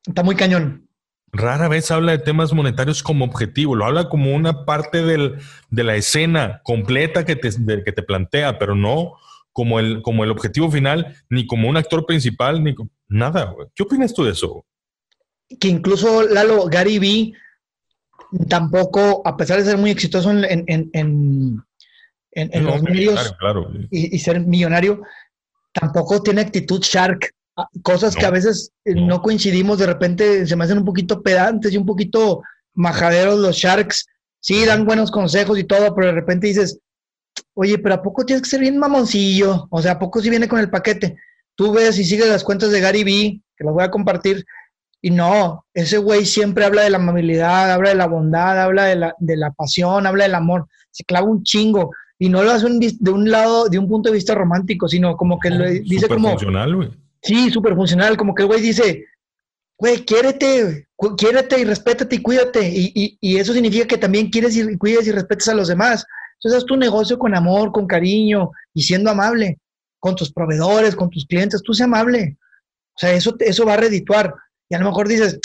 Está 0.05 0.23
muy 0.23 0.35
cañón. 0.35 0.87
Rara 1.31 1.67
vez 1.67 1.89
habla 1.89 2.11
de 2.11 2.19
temas 2.19 2.53
monetarios 2.53 3.01
como 3.01 3.25
objetivo, 3.25 3.75
lo 3.75 3.85
habla 3.85 4.07
como 4.07 4.35
una 4.35 4.65
parte 4.65 5.01
del, 5.01 5.39
de 5.71 5.83
la 5.83 5.95
escena 5.95 6.61
completa 6.63 7.25
que 7.25 7.35
te, 7.35 7.49
que 7.83 7.91
te 7.91 8.03
plantea, 8.03 8.59
pero 8.59 8.75
no 8.75 9.13
como 9.51 9.79
el, 9.79 10.01
como 10.03 10.23
el 10.23 10.31
objetivo 10.31 10.69
final, 10.69 11.15
ni 11.29 11.47
como 11.47 11.69
un 11.69 11.77
actor 11.77 12.05
principal, 12.05 12.63
ni 12.63 12.75
nada. 13.07 13.55
¿Qué 13.73 13.83
opinas 13.83 14.13
tú 14.13 14.25
de 14.25 14.31
eso? 14.31 14.65
Que 15.59 15.69
incluso 15.69 16.23
Lalo, 16.27 16.65
Gary 16.65 16.99
Vee 16.99 17.33
tampoco, 18.47 19.21
a 19.25 19.37
pesar 19.37 19.57
de 19.59 19.65
ser 19.65 19.77
muy 19.77 19.91
exitoso 19.91 20.31
en, 20.31 20.65
en, 20.67 21.63
los 22.35 22.81
medios 22.81 23.35
Y, 23.89 24.17
ser 24.19 24.41
millonario, 24.41 25.01
tampoco 25.71 26.21
tiene 26.21 26.41
actitud 26.41 26.81
shark. 26.81 27.33
Ah, 27.55 27.67
cosas 27.83 28.15
que 28.15 28.25
a 28.25 28.31
veces 28.31 28.71
eh, 28.83 28.95
no. 28.95 29.21
coincidimos, 29.21 29.77
de 29.77 29.85
repente 29.85 30.47
se 30.47 30.55
me 30.55 30.63
hacen 30.63 30.79
un 30.79 30.85
poquito 30.85 31.21
pedantes 31.21 31.71
y 31.71 31.77
un 31.77 31.85
poquito 31.85 32.41
majaderos 32.73 33.39
los 33.39 33.55
sharks. 33.55 34.07
Sí, 34.39 34.65
dan 34.65 34.85
buenos 34.85 35.11
consejos 35.11 35.59
y 35.59 35.63
todo, 35.63 35.93
pero 35.93 36.07
de 36.07 36.13
repente 36.13 36.47
dices, 36.47 36.79
oye, 37.53 37.77
pero 37.77 37.95
¿a 37.95 38.01
poco 38.01 38.25
tienes 38.25 38.41
que 38.41 38.49
ser 38.49 38.59
bien 38.59 38.77
mamoncillo? 38.77 39.67
O 39.69 39.81
sea, 39.81 39.93
¿a 39.93 39.99
poco 39.99 40.19
si 40.19 40.29
viene 40.29 40.47
con 40.47 40.59
el 40.59 40.69
paquete? 40.69 41.17
Tú 41.55 41.71
ves 41.71 41.97
y 41.99 42.03
sigues 42.03 42.27
las 42.27 42.43
cuentas 42.43 42.71
de 42.71 42.79
Gary 42.79 43.03
Vee, 43.03 43.41
que 43.55 43.63
las 43.63 43.73
voy 43.73 43.83
a 43.83 43.91
compartir, 43.91 44.43
y 45.05 45.11
no, 45.11 45.65
ese 45.73 45.97
güey 45.97 46.25
siempre 46.25 46.63
habla 46.63 46.83
de 46.83 46.89
la 46.89 46.95
amabilidad, 46.95 47.73
habla 47.73 47.89
de 47.89 47.95
la 47.95 48.07
bondad, 48.07 48.61
habla 48.61 48.85
de 48.85 48.95
la, 48.95 49.13
de 49.19 49.35
la 49.35 49.51
pasión, 49.51 50.07
habla 50.07 50.23
del 50.23 50.33
amor, 50.33 50.65
se 50.91 51.03
clava 51.03 51.27
un 51.27 51.43
chingo. 51.43 51.91
Y 52.19 52.29
no 52.29 52.43
lo 52.43 52.51
hace 52.51 52.67
de 52.69 53.11
un 53.11 53.29
lado, 53.29 53.67
de 53.69 53.79
un 53.79 53.87
punto 53.87 54.09
de 54.09 54.15
vista 54.15 54.35
romántico, 54.35 54.87
sino 54.87 55.17
como 55.17 55.39
que 55.39 55.49
lo 55.49 55.65
dice 55.65 56.07
como... 56.07 56.29
funcional, 56.29 56.75
güey. 56.75 56.89
Sí, 57.21 57.49
súper 57.49 57.75
funcional, 57.75 58.17
como 58.17 58.35
que 58.35 58.43
el 58.43 58.47
güey 58.47 58.61
dice, 58.61 59.05
güey, 59.77 60.03
quiérete, 60.05 60.87
quiérete 61.17 61.59
y 61.59 61.63
respétate 61.63 62.15
y 62.15 62.21
cuídate. 62.21 62.67
Y, 62.69 62.91
y, 62.93 63.17
y, 63.19 63.37
eso 63.37 63.53
significa 63.53 63.87
que 63.87 63.97
también 63.97 64.29
quieres 64.29 64.55
y 64.55 64.77
cuides 64.77 65.07
y 65.07 65.11
respetes 65.11 65.47
a 65.47 65.53
los 65.53 65.69
demás. 65.69 66.05
Entonces 66.35 66.59
haz 66.59 66.65
tu 66.65 66.75
negocio 66.75 67.17
con 67.17 67.35
amor, 67.35 67.71
con 67.71 67.87
cariño 67.87 68.51
y 68.73 68.83
siendo 68.83 69.09
amable 69.09 69.59
con 70.03 70.15
tus 70.17 70.33
proveedores, 70.33 70.97
con 70.97 71.09
tus 71.09 71.25
clientes, 71.25 71.63
tú 71.63 71.73
sé 71.73 71.85
amable. 71.85 72.37
O 72.93 72.99
sea, 72.99 73.13
eso, 73.13 73.37
eso 73.39 73.65
va 73.65 73.75
a 73.75 73.77
redituar. 73.77 74.35
Y 74.67 74.75
a 74.75 74.79
lo 74.79 74.87
mejor 74.87 75.07
dices, 75.07 75.39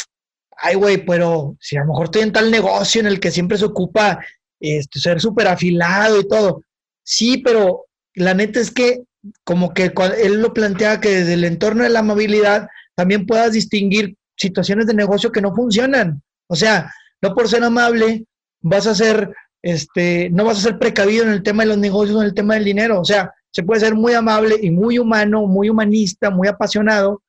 ay, 0.57 0.75
güey, 0.75 1.07
pero 1.07 1.57
si 1.61 1.77
a 1.77 1.83
lo 1.83 1.87
mejor 1.87 2.07
estoy 2.07 2.23
en 2.23 2.33
tal 2.33 2.51
negocio 2.51 3.01
en 3.01 3.07
el 3.07 3.21
que 3.21 3.31
siempre 3.31 3.57
se 3.57 3.67
ocupa 3.67 4.19
este, 4.61 5.01
ser 5.01 5.21
súper 5.21 5.49
afilado 5.49 6.21
y 6.21 6.29
todo. 6.29 6.63
Sí, 7.03 7.39
pero 7.39 7.87
la 8.15 8.35
neta 8.35 8.61
es 8.61 8.71
que 8.71 9.03
como 9.45 9.75
que 9.75 9.93
él 10.23 10.41
lo 10.41 10.53
plantea 10.53 11.01
que 11.01 11.11
desde 11.11 11.35
el 11.35 11.45
entorno 11.45 11.83
de 11.83 11.91
la 11.91 12.01
amabilidad 12.01 12.69
también 12.95 13.27
puedas 13.27 13.53
distinguir 13.53 14.17
situaciones 14.37 14.87
de 14.87 14.95
negocio 14.95 15.33
que 15.33 15.41
no 15.41 15.55
funcionan. 15.55 16.23
O 16.49 16.57
sea, 16.57 16.93
no 17.21 17.35
por 17.35 17.49
ser 17.49 17.63
amable 17.65 18.25
vas 18.61 18.87
a 18.87 18.95
ser 18.95 19.33
este, 19.63 20.31
no 20.31 20.45
vas 20.45 20.59
a 20.59 20.63
ser 20.63 20.79
precavido 20.79 21.25
en 21.25 21.31
el 21.31 21.43
tema 21.43 21.63
de 21.63 21.71
los 21.71 21.79
negocios 21.79 22.21
en 22.21 22.27
el 22.27 22.35
tema 22.35 22.55
del 22.55 22.65
dinero. 22.65 23.01
O 23.01 23.05
sea, 23.05 23.33
se 23.51 23.63
puede 23.63 23.81
ser 23.81 23.95
muy 23.95 24.15
amable 24.15 24.57
y 24.61 24.71
muy 24.71 24.99
humano, 24.99 25.47
muy 25.47 25.69
humanista, 25.69 26.31
muy 26.31 26.49
apasionado 26.49 27.23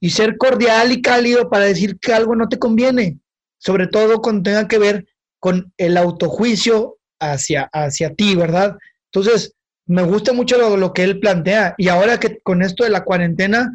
y 0.00 0.10
ser 0.10 0.36
cordial 0.36 0.92
y 0.92 1.02
cálido 1.02 1.48
para 1.48 1.64
decir 1.64 1.98
que 1.98 2.12
algo 2.12 2.36
no 2.36 2.48
te 2.48 2.58
conviene, 2.58 3.18
sobre 3.58 3.86
todo 3.86 4.20
cuando 4.20 4.42
tenga 4.42 4.68
que 4.68 4.78
ver 4.78 5.06
con 5.44 5.74
el 5.76 5.98
autojuicio 5.98 6.96
hacia, 7.20 7.68
hacia 7.70 8.14
ti, 8.14 8.34
¿verdad? 8.34 8.78
Entonces, 9.12 9.54
me 9.84 10.02
gusta 10.02 10.32
mucho 10.32 10.56
lo, 10.56 10.78
lo 10.78 10.94
que 10.94 11.02
él 11.04 11.20
plantea 11.20 11.74
y 11.76 11.88
ahora 11.88 12.18
que 12.18 12.38
con 12.42 12.62
esto 12.62 12.82
de 12.82 12.88
la 12.88 13.04
cuarentena 13.04 13.70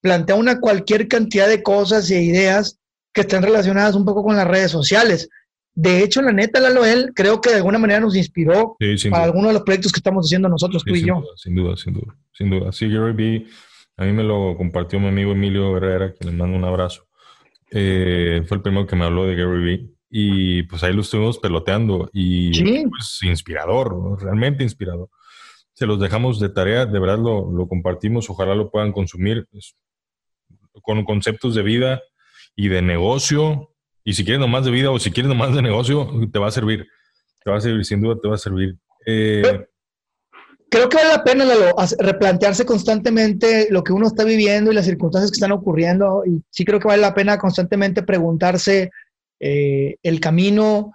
plantea 0.00 0.34
una 0.34 0.58
cualquier 0.58 1.06
cantidad 1.06 1.46
de 1.46 1.62
cosas 1.62 2.10
e 2.10 2.20
ideas 2.20 2.80
que 3.12 3.20
están 3.20 3.44
relacionadas 3.44 3.94
un 3.94 4.04
poco 4.04 4.24
con 4.24 4.34
las 4.34 4.48
redes 4.48 4.72
sociales. 4.72 5.28
De 5.72 6.02
hecho, 6.02 6.22
la 6.22 6.32
neta, 6.32 6.58
Lalo, 6.58 6.84
él 6.84 7.12
creo 7.14 7.40
que 7.40 7.50
de 7.50 7.56
alguna 7.58 7.78
manera 7.78 8.00
nos 8.00 8.16
inspiró 8.16 8.76
para 9.08 9.22
algunos 9.22 9.50
de 9.50 9.54
los 9.54 9.62
proyectos 9.62 9.92
que 9.92 10.00
estamos 10.00 10.26
haciendo 10.26 10.48
nosotros, 10.48 10.82
tú 10.84 10.96
y 10.96 11.06
yo. 11.06 11.22
sin 11.36 11.54
duda, 11.54 11.76
sin 11.76 11.92
duda, 11.92 12.16
sin 12.32 12.50
duda. 12.50 12.72
Sí, 12.72 12.88
Gary 12.88 13.12
B, 13.12 13.46
a 13.96 14.06
mí 14.06 14.12
me 14.12 14.24
lo 14.24 14.56
compartió 14.56 14.98
mi 14.98 15.06
amigo 15.06 15.30
Emilio 15.30 15.76
Herrera, 15.76 16.14
que 16.14 16.24
le 16.24 16.32
mando 16.32 16.56
un 16.56 16.64
abrazo. 16.64 17.06
Eh, 17.70 18.42
fue 18.48 18.56
el 18.56 18.62
primero 18.64 18.88
que 18.88 18.96
me 18.96 19.04
habló 19.04 19.24
de 19.24 19.36
Gary 19.36 19.62
B. 19.62 19.91
Y 20.14 20.64
pues 20.64 20.82
ahí 20.82 20.92
lo 20.92 21.00
estuvimos 21.00 21.38
peloteando 21.38 22.10
y 22.12 22.84
pues 22.88 23.18
inspirador, 23.22 24.22
realmente 24.22 24.62
inspirador. 24.62 25.08
Se 25.72 25.86
los 25.86 25.98
dejamos 25.98 26.38
de 26.38 26.50
tarea, 26.50 26.84
de 26.84 27.00
verdad 27.00 27.18
lo, 27.18 27.50
lo 27.50 27.66
compartimos, 27.66 28.28
ojalá 28.28 28.54
lo 28.54 28.70
puedan 28.70 28.92
consumir 28.92 29.46
pues, 29.50 29.74
con 30.82 31.02
conceptos 31.04 31.54
de 31.54 31.62
vida 31.62 32.02
y 32.54 32.68
de 32.68 32.82
negocio 32.82 33.70
y 34.04 34.12
si 34.12 34.24
quieres 34.24 34.40
nomás 34.40 34.66
de 34.66 34.70
vida 34.70 34.90
o 34.90 34.98
si 34.98 35.10
quieres 35.10 35.30
nomás 35.30 35.54
de 35.54 35.62
negocio, 35.62 36.10
te 36.30 36.38
va 36.38 36.48
a 36.48 36.50
servir. 36.50 36.86
Te 37.42 37.50
va 37.50 37.56
a 37.56 37.60
servir, 37.60 37.84
sin 37.84 38.02
duda 38.02 38.18
te 38.20 38.28
va 38.28 38.34
a 38.34 38.38
servir. 38.38 38.76
Eh, 39.06 39.66
Creo 40.72 40.88
que 40.88 40.96
vale 40.96 41.10
la 41.10 41.22
pena 41.22 41.44
replantearse 41.98 42.64
constantemente 42.64 43.68
lo 43.70 43.84
que 43.84 43.92
uno 43.92 44.06
está 44.06 44.24
viviendo 44.24 44.72
y 44.72 44.74
las 44.74 44.86
circunstancias 44.86 45.30
que 45.30 45.36
están 45.36 45.52
ocurriendo. 45.52 46.22
Y 46.24 46.42
sí 46.50 46.64
creo 46.64 46.80
que 46.80 46.88
vale 46.88 47.02
la 47.02 47.14
pena 47.14 47.36
constantemente 47.36 48.02
preguntarse 48.02 48.90
eh, 49.44 49.96
el 50.04 50.20
camino, 50.20 50.92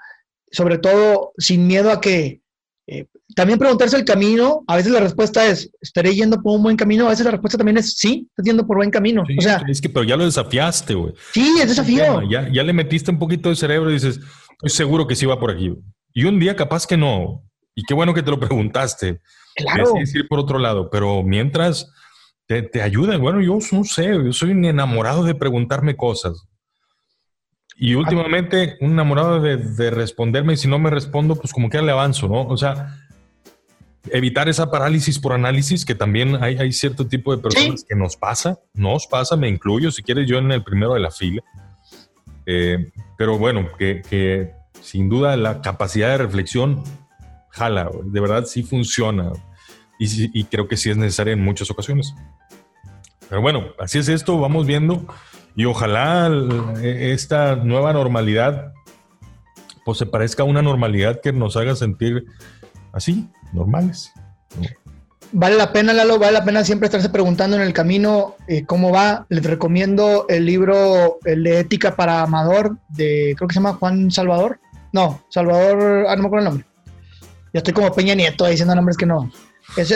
sobre 0.50 0.78
todo 0.78 1.34
sin 1.38 1.68
miedo 1.68 1.92
a 1.92 2.00
que 2.00 2.40
eh, 2.88 3.06
también 3.36 3.60
preguntarse 3.60 3.98
el 3.98 4.06
camino, 4.06 4.64
a 4.68 4.78
veces 4.78 4.94
la 4.94 5.02
respuesta 5.02 5.46
es, 5.46 5.70
¿estaré 5.82 6.16
yendo 6.16 6.42
por 6.42 6.56
un 6.56 6.64
buen 6.64 6.78
camino? 6.78 7.08
A 7.08 7.10
veces 7.10 7.26
la 7.26 7.32
respuesta 7.32 7.58
también 7.58 7.78
es, 7.78 7.98
sí, 7.98 8.26
estoy 8.30 8.46
yendo 8.46 8.66
por 8.66 8.78
buen 8.78 8.90
camino. 8.90 9.24
o 9.24 9.42
sea, 9.42 9.62
es 9.68 9.82
que, 9.82 9.90
pero 9.90 10.06
ya 10.06 10.16
lo 10.16 10.24
desafiaste, 10.24 10.94
güey. 10.94 11.14
Sí, 11.34 11.58
es 11.62 11.68
desafío. 11.68 12.22
Ya, 12.30 12.50
ya 12.50 12.64
le 12.64 12.72
metiste 12.72 13.12
un 13.12 13.20
poquito 13.20 13.50
de 13.50 13.58
cerebro 13.58 13.90
y 13.90 13.96
dices, 13.96 14.22
estoy 14.52 14.70
seguro 14.70 15.06
que 15.06 15.16
sí 15.16 15.26
va 15.26 15.38
por 15.38 15.52
aquí. 15.52 15.76
Y 16.14 16.24
un 16.24 16.40
día 16.40 16.56
capaz 16.56 16.88
que 16.88 16.96
no. 16.96 17.44
Y 17.76 17.84
qué 17.84 17.94
bueno 17.94 18.14
que 18.14 18.24
te 18.24 18.32
lo 18.32 18.40
preguntaste. 18.40 19.20
Claro. 19.58 19.92
Es 20.02 20.16
ir 20.16 20.26
por 20.30 20.40
otro 20.40 20.58
lado, 20.58 20.90
pero 20.90 21.22
mientras 21.22 21.92
te, 22.46 22.62
te 22.62 22.82
ayudan. 22.82 23.20
Bueno, 23.20 23.42
yo 23.42 23.60
no 23.74 23.84
sé, 23.84 24.06
yo 24.06 24.32
soy 24.32 24.52
un 24.52 24.64
enamorado 24.64 25.26
de 25.26 25.36
preguntarme 25.36 25.98
cosas. 25.98 26.48
Y 27.80 27.94
últimamente, 27.94 28.76
un 28.82 28.92
enamorado 28.92 29.40
de, 29.40 29.58
de, 29.58 29.92
responderme, 29.92 30.54
y 30.54 30.58
si 30.58 30.68
no 30.68 30.80
me 30.80 30.90
respondo, 30.90 31.36
pues 31.36 31.54
como 31.54 31.70
que 31.70 31.80
le 31.80 31.92
avanzo, 31.92 32.28
¿no? 32.28 32.48
O 32.48 32.58
sea, 32.58 32.98
evitar 34.12 34.50
esa 34.50 34.72
parálisis 34.72 35.20
por 35.20 35.34
análisis, 35.34 35.86
que 35.86 35.96
también 35.96 36.42
hay, 36.44 36.58
hay 36.58 36.72
cierto 36.72 37.08
tipo 37.08 37.36
de 37.36 37.42
personas 37.42 37.86
que 37.88 37.96
nos 37.96 38.16
pasa, 38.16 38.60
nos 38.74 39.08
pasa, 39.08 39.36
me 39.36 39.48
incluyo, 39.48 39.92
si 39.92 40.02
quieres, 40.02 40.28
yo 40.28 40.38
en 40.38 40.52
el 40.52 40.64
primero 40.64 40.94
de 40.94 41.00
la 41.00 41.12
fila. 41.12 41.44
Eh, 42.46 42.90
pero 43.18 43.38
bueno, 43.38 43.70
que, 43.78 44.02
que, 44.10 44.54
sin 44.82 45.10
duda 45.10 45.36
la 45.38 45.62
capacidad 45.62 46.10
de 46.10 46.18
reflexión 46.18 46.84
jala, 47.50 47.90
de 48.04 48.20
verdad 48.20 48.46
sí 48.46 48.64
funciona. 48.64 49.34
Y, 50.00 50.40
y 50.40 50.44
creo 50.46 50.68
que 50.68 50.78
sí 50.78 50.90
es 50.90 50.98
necesaria 50.98 51.34
en 51.34 51.44
muchas 51.44 51.70
ocasiones. 51.70 52.14
Pero 53.30 53.42
bueno, 53.42 53.66
así 53.80 54.00
es 54.00 54.08
esto, 54.08 54.40
vamos 54.40 54.66
viendo. 54.66 55.06
Y 55.58 55.66
ojalá 55.66 56.32
esta 56.84 57.56
nueva 57.56 57.92
normalidad 57.92 58.74
pues 59.84 59.98
se 59.98 60.06
parezca 60.06 60.44
a 60.44 60.46
una 60.46 60.62
normalidad 60.62 61.20
que 61.20 61.34
nos 61.34 61.58
haga 61.58 61.76
sentir 61.76 62.26
así, 62.94 63.28
normales. 63.54 64.12
Vale 65.32 65.56
la 65.56 65.74
pena, 65.74 65.94
Lalo, 65.94 66.20
vale 66.20 66.34
la 66.34 66.46
pena 66.46 66.64
siempre 66.64 66.86
estarse 66.86 67.10
preguntando 67.10 67.56
en 67.56 67.64
el 67.64 67.74
camino 67.74 68.36
eh, 68.48 68.66
cómo 68.66 68.92
va. 68.92 69.26
Les 69.30 69.44
recomiendo 69.44 70.28
el 70.30 70.46
libro, 70.46 71.18
el 71.26 71.44
de 71.44 71.62
Ética 71.62 71.96
para 71.96 72.22
Amador, 72.22 72.78
de 72.90 73.34
creo 73.36 73.48
que 73.48 73.54
se 73.54 73.60
llama 73.60 73.74
Juan 73.74 74.12
Salvador. 74.12 74.60
No, 74.94 75.24
Salvador, 75.30 76.06
ah, 76.08 76.16
no 76.16 76.22
me 76.22 76.28
acuerdo 76.28 76.46
el 76.46 76.52
nombre. 76.52 76.68
Ya 77.52 77.60
estoy 77.60 77.74
como 77.74 77.92
Peña 77.96 78.14
Nieto 78.14 78.46
diciendo 78.46 78.76
nombres 78.76 78.96
que 78.96 79.08
no. 79.08 79.32
Es 79.76 79.92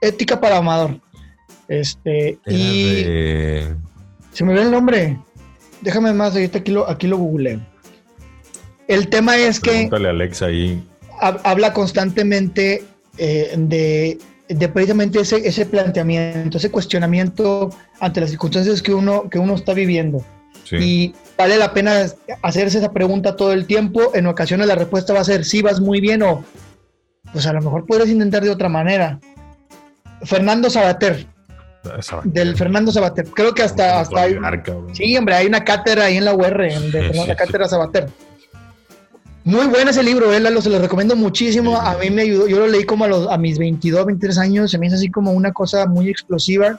Ética 0.00 0.40
para 0.40 0.56
Amador. 0.56 0.98
Este, 1.68 2.40
y. 2.46 3.04
De 3.04 3.76
se 4.32 4.44
me 4.44 4.54
ve 4.54 4.62
el 4.62 4.70
nombre. 4.70 5.18
Déjame 5.80 6.12
más, 6.12 6.34
ahorita 6.34 6.58
aquí 6.58 6.72
lo, 6.72 6.88
aquí 6.88 7.06
lo 7.06 7.18
googleé. 7.18 7.60
El 8.88 9.08
tema 9.08 9.36
es 9.36 9.60
que. 9.60 9.88
A 9.90 9.96
Alexa 9.96 10.46
ahí. 10.46 10.82
Habla 11.20 11.72
constantemente 11.72 12.82
eh, 13.18 13.54
de, 13.56 14.18
de, 14.48 14.68
precisamente 14.68 15.20
ese, 15.20 15.46
ese 15.46 15.66
planteamiento, 15.66 16.56
ese 16.56 16.70
cuestionamiento 16.70 17.70
ante 18.00 18.22
las 18.22 18.30
circunstancias 18.30 18.80
que 18.80 18.94
uno, 18.94 19.28
que 19.28 19.38
uno 19.38 19.54
está 19.54 19.74
viviendo. 19.74 20.24
Sí. 20.64 20.76
Y 20.76 21.14
vale 21.36 21.58
la 21.58 21.74
pena 21.74 22.06
hacerse 22.42 22.78
esa 22.78 22.92
pregunta 22.92 23.36
todo 23.36 23.52
el 23.52 23.66
tiempo. 23.66 24.12
En 24.14 24.26
ocasiones 24.26 24.66
la 24.66 24.76
respuesta 24.76 25.12
va 25.12 25.20
a 25.20 25.24
ser 25.24 25.44
sí, 25.44 25.60
vas 25.60 25.80
muy 25.80 26.00
bien 26.00 26.22
o 26.22 26.42
pues 27.32 27.46
a 27.46 27.52
lo 27.52 27.60
mejor 27.60 27.86
podrías 27.86 28.08
intentar 28.08 28.42
de 28.42 28.50
otra 28.50 28.68
manera. 28.68 29.20
Fernando 30.22 30.68
Sabater, 30.70 31.26
del 32.24 32.56
Fernando 32.56 32.92
Sabater. 32.92 33.26
Creo 33.26 33.54
que 33.54 33.62
hasta, 33.62 34.00
hasta 34.00 34.22
hay, 34.22 34.36
sí, 34.92 35.16
hombre, 35.16 35.34
hay 35.34 35.46
una 35.46 35.64
cátedra 35.64 36.04
ahí 36.04 36.16
en 36.16 36.24
la 36.24 36.34
UR, 36.34 36.58
de 36.58 37.24
la 37.26 37.36
cátedra 37.36 37.68
Sabater. 37.68 38.08
Muy 39.44 39.66
bueno 39.68 39.90
ese 39.90 40.02
libro, 40.02 40.32
él 40.34 40.42
lo 40.42 40.60
se 40.60 40.68
lo 40.68 40.78
recomiendo 40.78 41.16
muchísimo. 41.16 41.76
A 41.76 41.96
mí 41.96 42.10
me 42.10 42.22
ayudó, 42.22 42.46
yo 42.46 42.58
lo 42.58 42.66
leí 42.66 42.84
como 42.84 43.04
a, 43.04 43.08
los, 43.08 43.26
a 43.28 43.38
mis 43.38 43.58
22, 43.58 44.04
23 44.04 44.38
años, 44.38 44.70
se 44.70 44.78
me 44.78 44.86
hizo 44.86 44.96
así 44.96 45.10
como 45.10 45.32
una 45.32 45.52
cosa 45.52 45.86
muy 45.86 46.10
explosiva. 46.10 46.78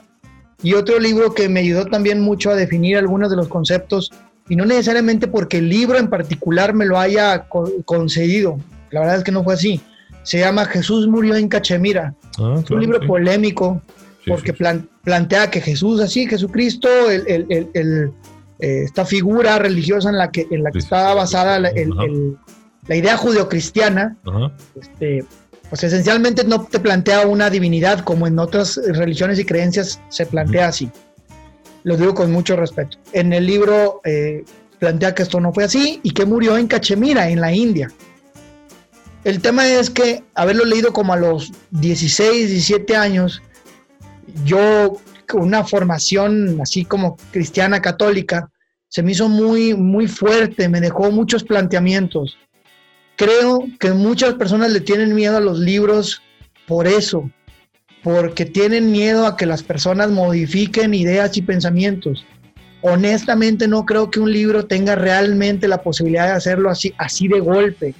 Y 0.62 0.74
otro 0.74 1.00
libro 1.00 1.34
que 1.34 1.48
me 1.48 1.60
ayudó 1.60 1.86
también 1.86 2.20
mucho 2.20 2.50
a 2.50 2.54
definir 2.54 2.96
algunos 2.96 3.30
de 3.30 3.36
los 3.36 3.48
conceptos, 3.48 4.12
y 4.48 4.54
no 4.54 4.64
necesariamente 4.64 5.26
porque 5.26 5.58
el 5.58 5.68
libro 5.68 5.98
en 5.98 6.08
particular 6.08 6.72
me 6.72 6.86
lo 6.86 6.98
haya 6.98 7.46
concedido, 7.84 8.58
la 8.90 9.00
verdad 9.00 9.16
es 9.18 9.24
que 9.24 9.32
no 9.32 9.42
fue 9.42 9.54
así. 9.54 9.80
Se 10.22 10.38
llama 10.38 10.66
Jesús 10.66 11.08
murió 11.08 11.34
en 11.34 11.48
Cachemira. 11.48 12.14
Ah, 12.38 12.60
es 12.62 12.70
un 12.70 12.80
libro 12.80 13.00
polémico, 13.00 13.82
porque 14.26 14.52
plantea 15.02 15.50
que 15.50 15.60
Jesús, 15.60 16.00
así, 16.00 16.26
Jesucristo, 16.26 16.88
el, 17.10 18.12
eh, 18.58 18.82
esta 18.84 19.04
figura 19.04 19.58
religiosa 19.58 20.10
en 20.10 20.18
la 20.18 20.30
que, 20.30 20.46
en 20.50 20.62
la 20.62 20.70
que 20.70 20.78
estaba 20.78 21.14
basada 21.14 21.58
la, 21.58 21.72
idea 22.88 23.16
judeocristiana, 23.16 24.16
este, 24.80 25.24
pues 25.68 25.84
esencialmente 25.84 26.44
no 26.44 26.64
te 26.64 26.78
plantea 26.78 27.26
una 27.26 27.50
divinidad 27.50 28.00
como 28.00 28.26
en 28.26 28.38
otras 28.38 28.76
religiones 28.76 29.38
y 29.38 29.44
creencias 29.44 30.00
se 30.08 30.26
plantea 30.26 30.68
así. 30.68 30.90
Lo 31.84 31.96
digo 31.96 32.14
con 32.14 32.30
mucho 32.30 32.54
respeto. 32.56 32.98
En 33.12 33.32
el 33.32 33.46
libro 33.46 34.00
eh, 34.04 34.44
plantea 34.78 35.14
que 35.14 35.22
esto 35.22 35.40
no 35.40 35.52
fue 35.52 35.64
así 35.64 36.00
y 36.02 36.10
que 36.10 36.26
murió 36.26 36.56
en 36.56 36.68
Cachemira, 36.68 37.28
en 37.28 37.40
la 37.40 37.52
India. 37.52 37.90
El 39.24 39.40
tema 39.40 39.66
es 39.66 39.90
que 39.90 40.24
haberlo 40.34 40.64
leído 40.64 40.92
como 40.92 41.12
a 41.12 41.16
los 41.16 41.52
16, 41.70 42.50
17 42.50 42.96
años, 42.96 43.42
yo 44.44 44.98
una 45.34 45.64
formación 45.64 46.60
así 46.60 46.84
como 46.84 47.16
cristiana 47.30 47.80
católica, 47.80 48.50
se 48.88 49.02
me 49.02 49.12
hizo 49.12 49.28
muy, 49.28 49.74
muy 49.74 50.06
fuerte, 50.06 50.68
me 50.68 50.80
dejó 50.80 51.10
muchos 51.10 51.44
planteamientos. 51.44 52.36
Creo 53.16 53.64
que 53.78 53.92
muchas 53.92 54.34
personas 54.34 54.70
le 54.72 54.80
tienen 54.80 55.14
miedo 55.14 55.36
a 55.36 55.40
los 55.40 55.58
libros 55.58 56.22
por 56.66 56.86
eso, 56.86 57.30
porque 58.02 58.44
tienen 58.44 58.90
miedo 58.90 59.26
a 59.26 59.36
que 59.36 59.46
las 59.46 59.62
personas 59.62 60.10
modifiquen 60.10 60.94
ideas 60.94 61.36
y 61.36 61.42
pensamientos. 61.42 62.26
Honestamente 62.82 63.68
no 63.68 63.86
creo 63.86 64.10
que 64.10 64.20
un 64.20 64.32
libro 64.32 64.66
tenga 64.66 64.96
realmente 64.96 65.68
la 65.68 65.82
posibilidad 65.82 66.26
de 66.26 66.32
hacerlo 66.32 66.68
así, 66.68 66.92
así 66.98 67.28
de 67.28 67.40
golpe, 67.40 67.94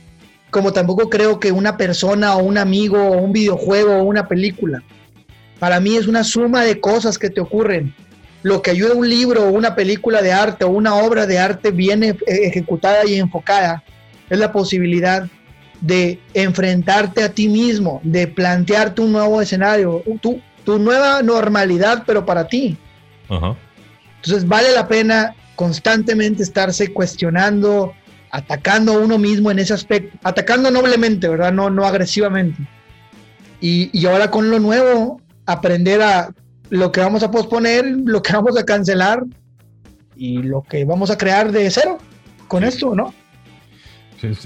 como 0.50 0.72
tampoco 0.72 1.08
creo 1.08 1.38
que 1.38 1.52
una 1.52 1.76
persona 1.76 2.36
o 2.36 2.42
un 2.42 2.58
amigo 2.58 3.00
o 3.00 3.18
un 3.18 3.32
videojuego 3.32 3.96
o 3.96 4.02
una 4.02 4.26
película 4.28 4.82
para 5.62 5.78
mí 5.78 5.94
es 5.94 6.08
una 6.08 6.24
suma 6.24 6.64
de 6.64 6.80
cosas 6.80 7.16
que 7.16 7.30
te 7.30 7.40
ocurren. 7.40 7.94
Lo 8.42 8.62
que 8.62 8.72
ayuda 8.72 8.94
a 8.94 8.96
un 8.96 9.08
libro 9.08 9.44
o 9.44 9.52
una 9.52 9.76
película 9.76 10.20
de 10.20 10.32
arte 10.32 10.64
o 10.64 10.70
una 10.70 10.96
obra 10.96 11.24
de 11.24 11.38
arte 11.38 11.70
bien 11.70 12.02
e-, 12.02 12.16
ejecutada 12.26 13.06
y 13.06 13.14
enfocada 13.14 13.84
es 14.28 14.40
la 14.40 14.50
posibilidad 14.50 15.28
de 15.80 16.18
enfrentarte 16.34 17.22
a 17.22 17.28
ti 17.28 17.46
mismo, 17.46 18.00
de 18.02 18.26
plantearte 18.26 19.02
un 19.02 19.12
nuevo 19.12 19.40
escenario, 19.40 20.02
tu, 20.20 20.40
tu 20.64 20.80
nueva 20.80 21.22
normalidad, 21.22 22.02
pero 22.08 22.26
para 22.26 22.48
ti. 22.48 22.76
Entonces 23.30 24.48
vale 24.48 24.72
la 24.72 24.88
pena 24.88 25.36
constantemente 25.54 26.42
estarse 26.42 26.92
cuestionando, 26.92 27.94
atacando 28.32 28.94
a 28.94 28.98
uno 28.98 29.16
mismo 29.16 29.48
en 29.52 29.60
ese 29.60 29.74
aspecto, 29.74 30.18
atacando 30.24 30.72
noblemente, 30.72 31.28
¿verdad? 31.28 31.52
No, 31.52 31.70
no 31.70 31.86
agresivamente. 31.86 32.66
Y, 33.60 33.96
y 33.96 34.06
ahora 34.06 34.28
con 34.28 34.50
lo 34.50 34.58
nuevo, 34.58 35.21
aprender 35.46 36.02
a 36.02 36.32
lo 36.70 36.90
que 36.92 37.00
vamos 37.00 37.22
a 37.22 37.30
posponer, 37.30 37.84
lo 38.04 38.22
que 38.22 38.32
vamos 38.32 38.56
a 38.56 38.64
cancelar 38.64 39.24
y 40.16 40.42
lo 40.42 40.62
que 40.62 40.84
vamos 40.84 41.10
a 41.10 41.18
crear 41.18 41.52
de 41.52 41.70
cero 41.70 41.98
con 42.48 42.64
esto, 42.64 42.94
¿no? 42.94 43.14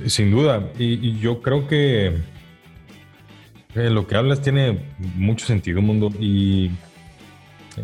sin 0.06 0.30
duda. 0.30 0.70
Y, 0.78 1.18
yo 1.18 1.42
creo 1.42 1.66
que 1.68 2.16
lo 3.74 4.06
que 4.06 4.16
hablas 4.16 4.40
tiene 4.40 4.94
mucho 5.16 5.46
sentido, 5.46 5.82
mundo. 5.82 6.10
Y 6.18 6.70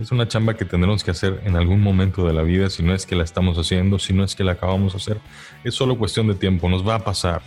es 0.00 0.10
una 0.10 0.26
chamba 0.26 0.54
que 0.54 0.64
tendremos 0.64 1.04
que 1.04 1.10
hacer 1.10 1.40
en 1.44 1.56
algún 1.56 1.80
momento 1.80 2.26
de 2.26 2.32
la 2.32 2.42
vida, 2.42 2.70
si 2.70 2.82
no 2.82 2.94
es 2.94 3.04
que 3.04 3.14
la 3.14 3.24
estamos 3.24 3.58
haciendo, 3.58 3.98
si 3.98 4.12
no 4.12 4.24
es 4.24 4.34
que 4.34 4.44
la 4.44 4.52
acabamos 4.52 4.92
de 4.92 4.96
hacer. 4.98 5.18
Es 5.64 5.74
solo 5.74 5.98
cuestión 5.98 6.28
de 6.28 6.34
tiempo, 6.34 6.68
nos 6.68 6.86
va 6.86 6.96
a 6.96 7.04
pasar. 7.04 7.42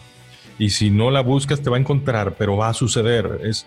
Y 0.59 0.69
si 0.69 0.91
no 0.91 1.11
la 1.11 1.21
buscas, 1.21 1.61
te 1.61 1.69
va 1.69 1.77
a 1.77 1.79
encontrar, 1.79 2.35
pero 2.37 2.55
va 2.55 2.69
a 2.69 2.73
suceder. 2.73 3.39
Es, 3.43 3.65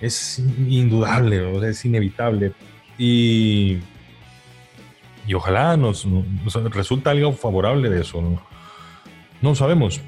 es 0.00 0.38
indudable, 0.38 1.68
es 1.68 1.84
inevitable. 1.84 2.52
Y, 2.98 3.78
y 5.26 5.34
ojalá 5.34 5.76
nos, 5.76 6.06
resulta 6.70 7.10
algo 7.10 7.32
favorable 7.32 7.90
de 7.90 8.00
eso. 8.00 8.20
¿no? 8.20 8.42
no 9.40 9.54
sabemos. 9.54 10.00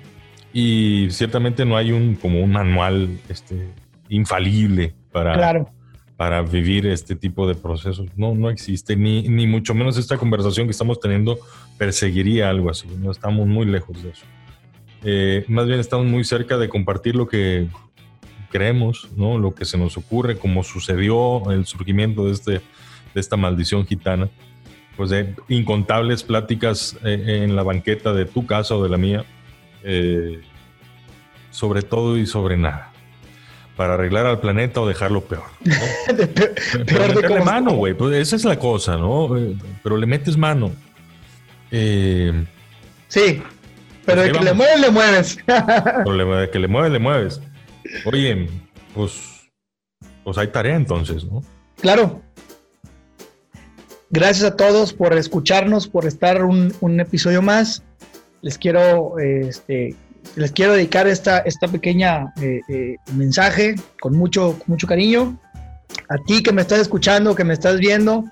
Y 0.53 1.08
ciertamente 1.10 1.65
no 1.65 1.77
hay 1.77 1.92
un 1.92 2.17
como 2.17 2.42
un 2.42 2.50
manual 2.50 3.21
este, 3.29 3.69
infalible 4.08 4.94
para, 5.12 5.67
para 6.17 6.42
vivir 6.42 6.87
este 6.87 7.15
tipo 7.15 7.46
de 7.46 7.54
procesos. 7.54 8.08
No, 8.17 8.35
no 8.35 8.50
existe, 8.50 8.96
ni, 8.96 9.23
ni 9.29 9.46
mucho 9.46 9.75
menos 9.75 9.96
esta 9.96 10.17
conversación 10.17 10.67
que 10.67 10.73
estamos 10.73 10.98
teniendo 10.98 11.38
perseguiría 11.79 12.50
algo 12.50 12.71
así. 12.71 12.88
No 12.98 13.12
estamos 13.12 13.46
muy 13.46 13.67
lejos 13.67 14.02
de 14.02 14.10
eso. 14.10 14.27
Eh, 15.02 15.44
más 15.48 15.67
bien 15.67 15.81
estamos 15.81 16.06
muy 16.06 16.25
cerca 16.25 16.58
de 16.58 16.69
compartir 16.69 17.17
lo 17.17 17.27
que 17.27 17.69
creemos, 18.51 19.09
¿no? 19.17 19.38
Lo 19.38 19.55
que 19.55 19.65
se 19.65 19.79
nos 19.79 19.96
ocurre, 19.96 20.37
como 20.37 20.63
sucedió 20.63 21.51
el 21.51 21.67
surgimiento 21.67 22.27
de, 22.27 22.33
este, 22.33 22.53
de 22.53 22.61
esta 23.15 23.37
maldición 23.37 23.87
gitana, 23.87 24.29
pues 24.96 25.11
de 25.11 25.35
incontables 25.48 26.23
pláticas 26.23 26.96
eh, 27.05 27.42
en 27.44 27.57
la 27.57 27.63
banqueta 27.63 28.13
de 28.13 28.27
tu 28.27 28.44
casa 28.44 28.75
o 28.75 28.83
de 28.83 28.90
la 28.90 28.98
mía, 28.98 29.25
eh, 29.83 30.40
sobre 31.51 31.83
todo 31.83 32.19
y 32.19 32.27
sobre 32.27 32.57
nada, 32.57 32.92
para 33.77 33.94
arreglar 33.94 34.27
al 34.27 34.40
planeta 34.40 34.81
o 34.81 34.88
dejarlo 34.88 35.23
peor. 35.23 35.44
¿no? 35.65 35.75
Pero 36.87 37.09
meterle 37.09 37.40
mano, 37.40 37.73
güey, 37.73 37.94
pues 37.94 38.15
esa 38.17 38.37
es 38.37 38.44
la 38.44 38.59
cosa, 38.59 38.96
¿no? 38.96 39.37
Eh, 39.38 39.57
pero 39.83 39.96
le 39.96 40.07
metes 40.07 40.37
mano. 40.37 40.73
sí, 41.71 43.42
Pero 44.05 44.23
de 44.23 44.33
que 44.33 44.40
le 44.40 44.53
mueves, 44.53 44.81
le 44.81 44.90
mueves. 44.90 45.38
Pero 45.46 46.37
de 46.40 46.51
que 46.51 46.59
le 46.59 46.69
mueves, 46.69 46.92
le 46.92 46.98
mueves. 46.98 47.40
Oye, 48.05 48.49
pues, 48.95 49.51
pues 50.25 50.38
hay 50.38 50.49
tarea 50.49 50.77
entonces, 50.77 51.25
¿no? 51.25 51.43
Claro. 51.81 52.23
Gracias 54.11 54.45
a 54.45 54.57
todos 54.57 54.93
por 54.93 55.13
escucharnos, 55.13 55.87
por 55.87 56.05
estar 56.05 56.45
un, 56.45 57.01
episodio 57.01 57.43
más. 57.43 57.85
Les 58.43 58.59
quiero, 58.59 59.19
este, 59.19 59.95
les 60.35 60.51
quiero 60.51 60.73
dedicar 60.73 61.07
esta, 61.07 61.38
esta 61.41 61.69
pequeña 61.69 62.33
eh, 62.43 62.61
eh, 62.69 62.97
mensaje 63.15 63.77
con 64.01 64.17
mucho, 64.17 64.59
mucho 64.67 64.87
cariño. 64.87 65.38
A 66.09 66.17
ti 66.27 66.43
que 66.43 66.53
me 66.53 66.63
estás 66.63 66.81
escuchando, 66.81 67.35
que 67.37 67.45
me 67.45 67.55
estás 67.55 67.79
viendo, 67.79 68.25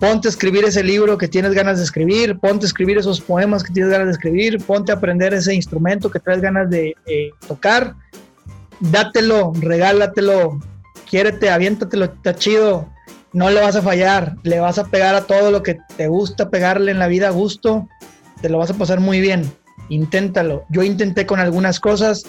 ponte 0.00 0.28
a 0.28 0.30
escribir 0.30 0.64
ese 0.64 0.82
libro 0.82 1.18
que 1.18 1.28
tienes 1.28 1.52
ganas 1.52 1.78
de 1.78 1.84
escribir, 1.84 2.38
ponte 2.38 2.66
a 2.66 2.68
escribir 2.68 2.98
esos 2.98 3.20
poemas 3.20 3.62
que 3.62 3.72
tienes 3.72 3.90
ganas 3.90 4.06
de 4.06 4.12
escribir, 4.12 4.58
ponte 4.64 4.92
a 4.92 4.96
aprender 4.96 5.34
ese 5.34 5.54
instrumento 5.54 6.10
que 6.10 6.20
traes 6.20 6.40
ganas 6.40 6.68
de 6.70 6.94
eh, 7.06 7.30
tocar, 7.46 7.94
dátelo, 8.80 9.52
regálatelo, 9.60 10.60
quiérete, 11.08 11.50
aviéntatelo, 11.50 12.06
está 12.06 12.34
chido, 12.34 12.88
no 13.32 13.50
le 13.50 13.60
vas 13.60 13.76
a 13.76 13.82
fallar, 13.82 14.36
le 14.42 14.60
vas 14.60 14.78
a 14.78 14.84
pegar 14.84 15.14
a 15.14 15.26
todo 15.26 15.50
lo 15.50 15.62
que 15.62 15.78
te 15.96 16.08
gusta 16.08 16.50
pegarle 16.50 16.90
en 16.90 16.98
la 16.98 17.08
vida 17.08 17.28
a 17.28 17.32
gusto, 17.32 17.88
te 18.40 18.48
lo 18.48 18.58
vas 18.58 18.70
a 18.70 18.74
pasar 18.74 19.00
muy 19.00 19.20
bien, 19.20 19.50
inténtalo. 19.88 20.64
Yo 20.70 20.82
intenté 20.82 21.26
con 21.26 21.40
algunas 21.40 21.80
cosas, 21.80 22.24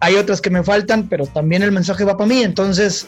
hay 0.00 0.16
otras 0.16 0.40
que 0.40 0.50
me 0.50 0.62
faltan, 0.62 1.08
pero 1.08 1.26
también 1.26 1.62
el 1.62 1.72
mensaje 1.72 2.04
va 2.04 2.16
para 2.16 2.28
mí, 2.28 2.42
entonces 2.42 3.06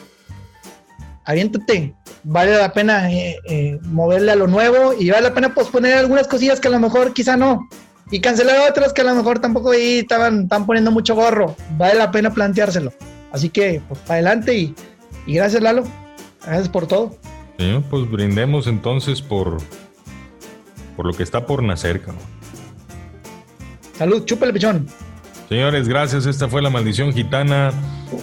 aviéntate, 1.25 1.93
vale 2.23 2.57
la 2.57 2.73
pena 2.73 3.11
eh, 3.11 3.37
eh, 3.47 3.79
moverle 3.83 4.31
a 4.31 4.35
lo 4.35 4.47
nuevo 4.47 4.93
y 4.97 5.09
vale 5.09 5.23
la 5.23 5.33
pena 5.33 5.53
posponer 5.53 5.97
algunas 5.97 6.27
cosillas 6.27 6.59
que 6.59 6.67
a 6.67 6.71
lo 6.71 6.79
mejor 6.79 7.13
quizá 7.13 7.37
no 7.37 7.67
y 8.11 8.19
cancelar 8.19 8.69
otras 8.69 8.93
que 8.93 9.01
a 9.01 9.05
lo 9.05 9.15
mejor 9.15 9.39
tampoco 9.39 9.71
ahí 9.71 9.99
estaban, 9.99 10.43
están 10.43 10.65
poniendo 10.65 10.91
mucho 10.91 11.15
gorro, 11.15 11.55
vale 11.77 11.95
la 11.95 12.11
pena 12.11 12.31
planteárselo. 12.33 12.93
Así 13.31 13.49
que, 13.49 13.81
pues, 13.87 13.99
para 14.01 14.15
adelante 14.15 14.53
y, 14.53 14.75
gracias 15.27 15.63
Lalo, 15.63 15.83
gracias 16.45 16.69
por 16.69 16.87
todo. 16.87 17.15
Sí, 17.57 17.83
pues 17.89 18.09
brindemos 18.11 18.67
entonces 18.67 19.21
por, 19.21 19.57
por 20.97 21.05
lo 21.05 21.13
que 21.13 21.23
está 21.23 21.45
por 21.45 21.63
nacer, 21.63 22.01
cabrón. 22.01 22.23
Salud, 23.97 24.25
chúpale 24.25 24.51
pichón. 24.51 24.87
Señores, 25.47 25.87
gracias. 25.87 26.25
Esta 26.25 26.47
fue 26.47 26.61
la 26.61 26.69
maldición 26.69 27.13
gitana. 27.13 27.71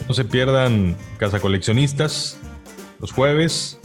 No 0.09 0.14
se 0.14 0.24
pierdan 0.24 0.97
Casa 1.18 1.41
Coleccionistas 1.41 2.39
los 3.01 3.12
jueves. 3.12 3.78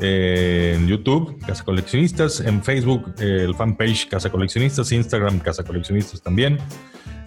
Eh, 0.00 0.74
en 0.76 0.88
YouTube, 0.88 1.38
Casa 1.46 1.64
Coleccionistas, 1.64 2.40
en 2.40 2.62
Facebook, 2.64 3.14
eh, 3.20 3.44
el 3.44 3.54
fanpage 3.54 4.08
Casa 4.08 4.28
Coleccionistas, 4.30 4.90
Instagram, 4.90 5.38
Casa 5.38 5.62
Coleccionistas 5.62 6.20
también. 6.20 6.58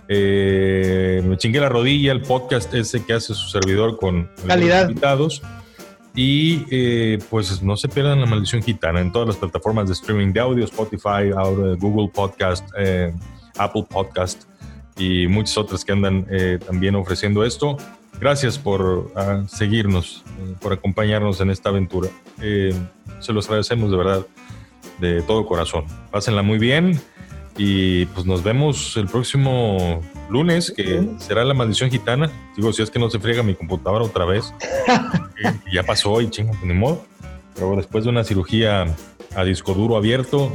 Eh, 0.09 1.21
me 1.25 1.37
chingué 1.37 1.59
la 1.59 1.69
rodilla, 1.69 2.11
el 2.11 2.21
podcast 2.21 2.73
ese 2.73 3.03
que 3.05 3.13
hace 3.13 3.33
su 3.33 3.47
servidor 3.47 3.97
con 3.97 4.29
Calidad. 4.45 4.89
invitados. 4.89 5.41
Y 6.19 7.17
pues 7.29 7.61
no 7.61 7.77
se 7.77 7.87
pierdan 7.89 8.19
la 8.19 8.25
maldición 8.25 8.63
gitana 8.63 9.01
en 9.01 9.11
todas 9.11 9.27
las 9.27 9.37
plataformas 9.37 9.85
de 9.85 9.93
streaming 9.93 10.33
de 10.33 10.39
audio, 10.39 10.65
Spotify, 10.65 11.29
Google 11.77 12.09
Podcast, 12.11 12.67
Apple 13.59 13.85
Podcast 13.87 14.45
y 14.97 15.27
muchas 15.27 15.59
otras 15.59 15.85
que 15.85 15.91
andan 15.91 16.25
también 16.65 16.95
ofreciendo 16.95 17.45
esto. 17.45 17.77
Gracias 18.19 18.57
por 18.57 19.11
ah, 19.15 19.43
seguirnos, 19.47 20.23
eh, 20.39 20.55
por 20.59 20.73
acompañarnos 20.73 21.39
en 21.41 21.49
esta 21.51 21.69
aventura. 21.69 22.09
Eh, 22.41 22.73
se 23.19 23.33
los 23.33 23.45
agradecemos 23.45 23.91
de 23.91 23.97
verdad, 23.97 24.25
de 24.99 25.21
todo 25.21 25.45
corazón. 25.45 25.85
Pásenla 26.11 26.41
muy 26.41 26.57
bien 26.57 26.99
y 27.57 28.05
pues 28.07 28.25
nos 28.25 28.43
vemos 28.43 28.97
el 28.97 29.07
próximo 29.07 30.01
lunes, 30.29 30.71
que 30.75 31.07
será 31.19 31.43
la 31.43 31.53
maldición 31.53 31.89
gitana. 31.89 32.31
Digo, 32.55 32.73
si 32.73 32.81
es 32.81 32.89
que 32.89 32.99
no 32.99 33.09
se 33.09 33.19
friega 33.19 33.43
mi 33.43 33.55
computadora 33.55 34.05
otra 34.05 34.25
vez. 34.25 34.53
ya 35.71 35.83
pasó 35.83 36.19
y 36.21 36.29
chingo, 36.29 36.53
ni 36.63 36.73
modo. 36.73 37.05
Pero 37.55 37.75
después 37.75 38.03
de 38.03 38.09
una 38.09 38.23
cirugía 38.23 38.85
a 39.35 39.43
disco 39.43 39.73
duro 39.73 39.97
abierto, 39.97 40.51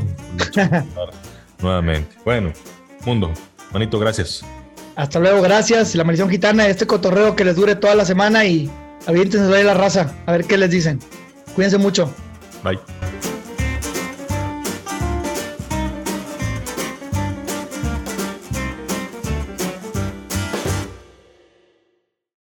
nuevamente. 1.60 2.16
Bueno, 2.24 2.52
mundo, 3.04 3.30
manito, 3.72 3.98
gracias. 3.98 4.44
Hasta 4.96 5.18
luego, 5.18 5.42
gracias. 5.42 5.94
La 5.94 6.04
maldición 6.04 6.28
gitana, 6.28 6.66
este 6.66 6.86
cotorreo 6.86 7.34
que 7.34 7.44
les 7.44 7.56
dure 7.56 7.74
toda 7.74 7.94
la 7.94 8.04
semana 8.04 8.44
y 8.44 8.70
aviéntense 9.06 9.54
ahí 9.54 9.64
la 9.64 9.74
raza, 9.74 10.12
a 10.26 10.32
ver 10.32 10.44
qué 10.44 10.58
les 10.58 10.70
dicen. 10.70 10.98
Cuídense 11.54 11.78
mucho. 11.78 12.12
Bye. 12.62 12.78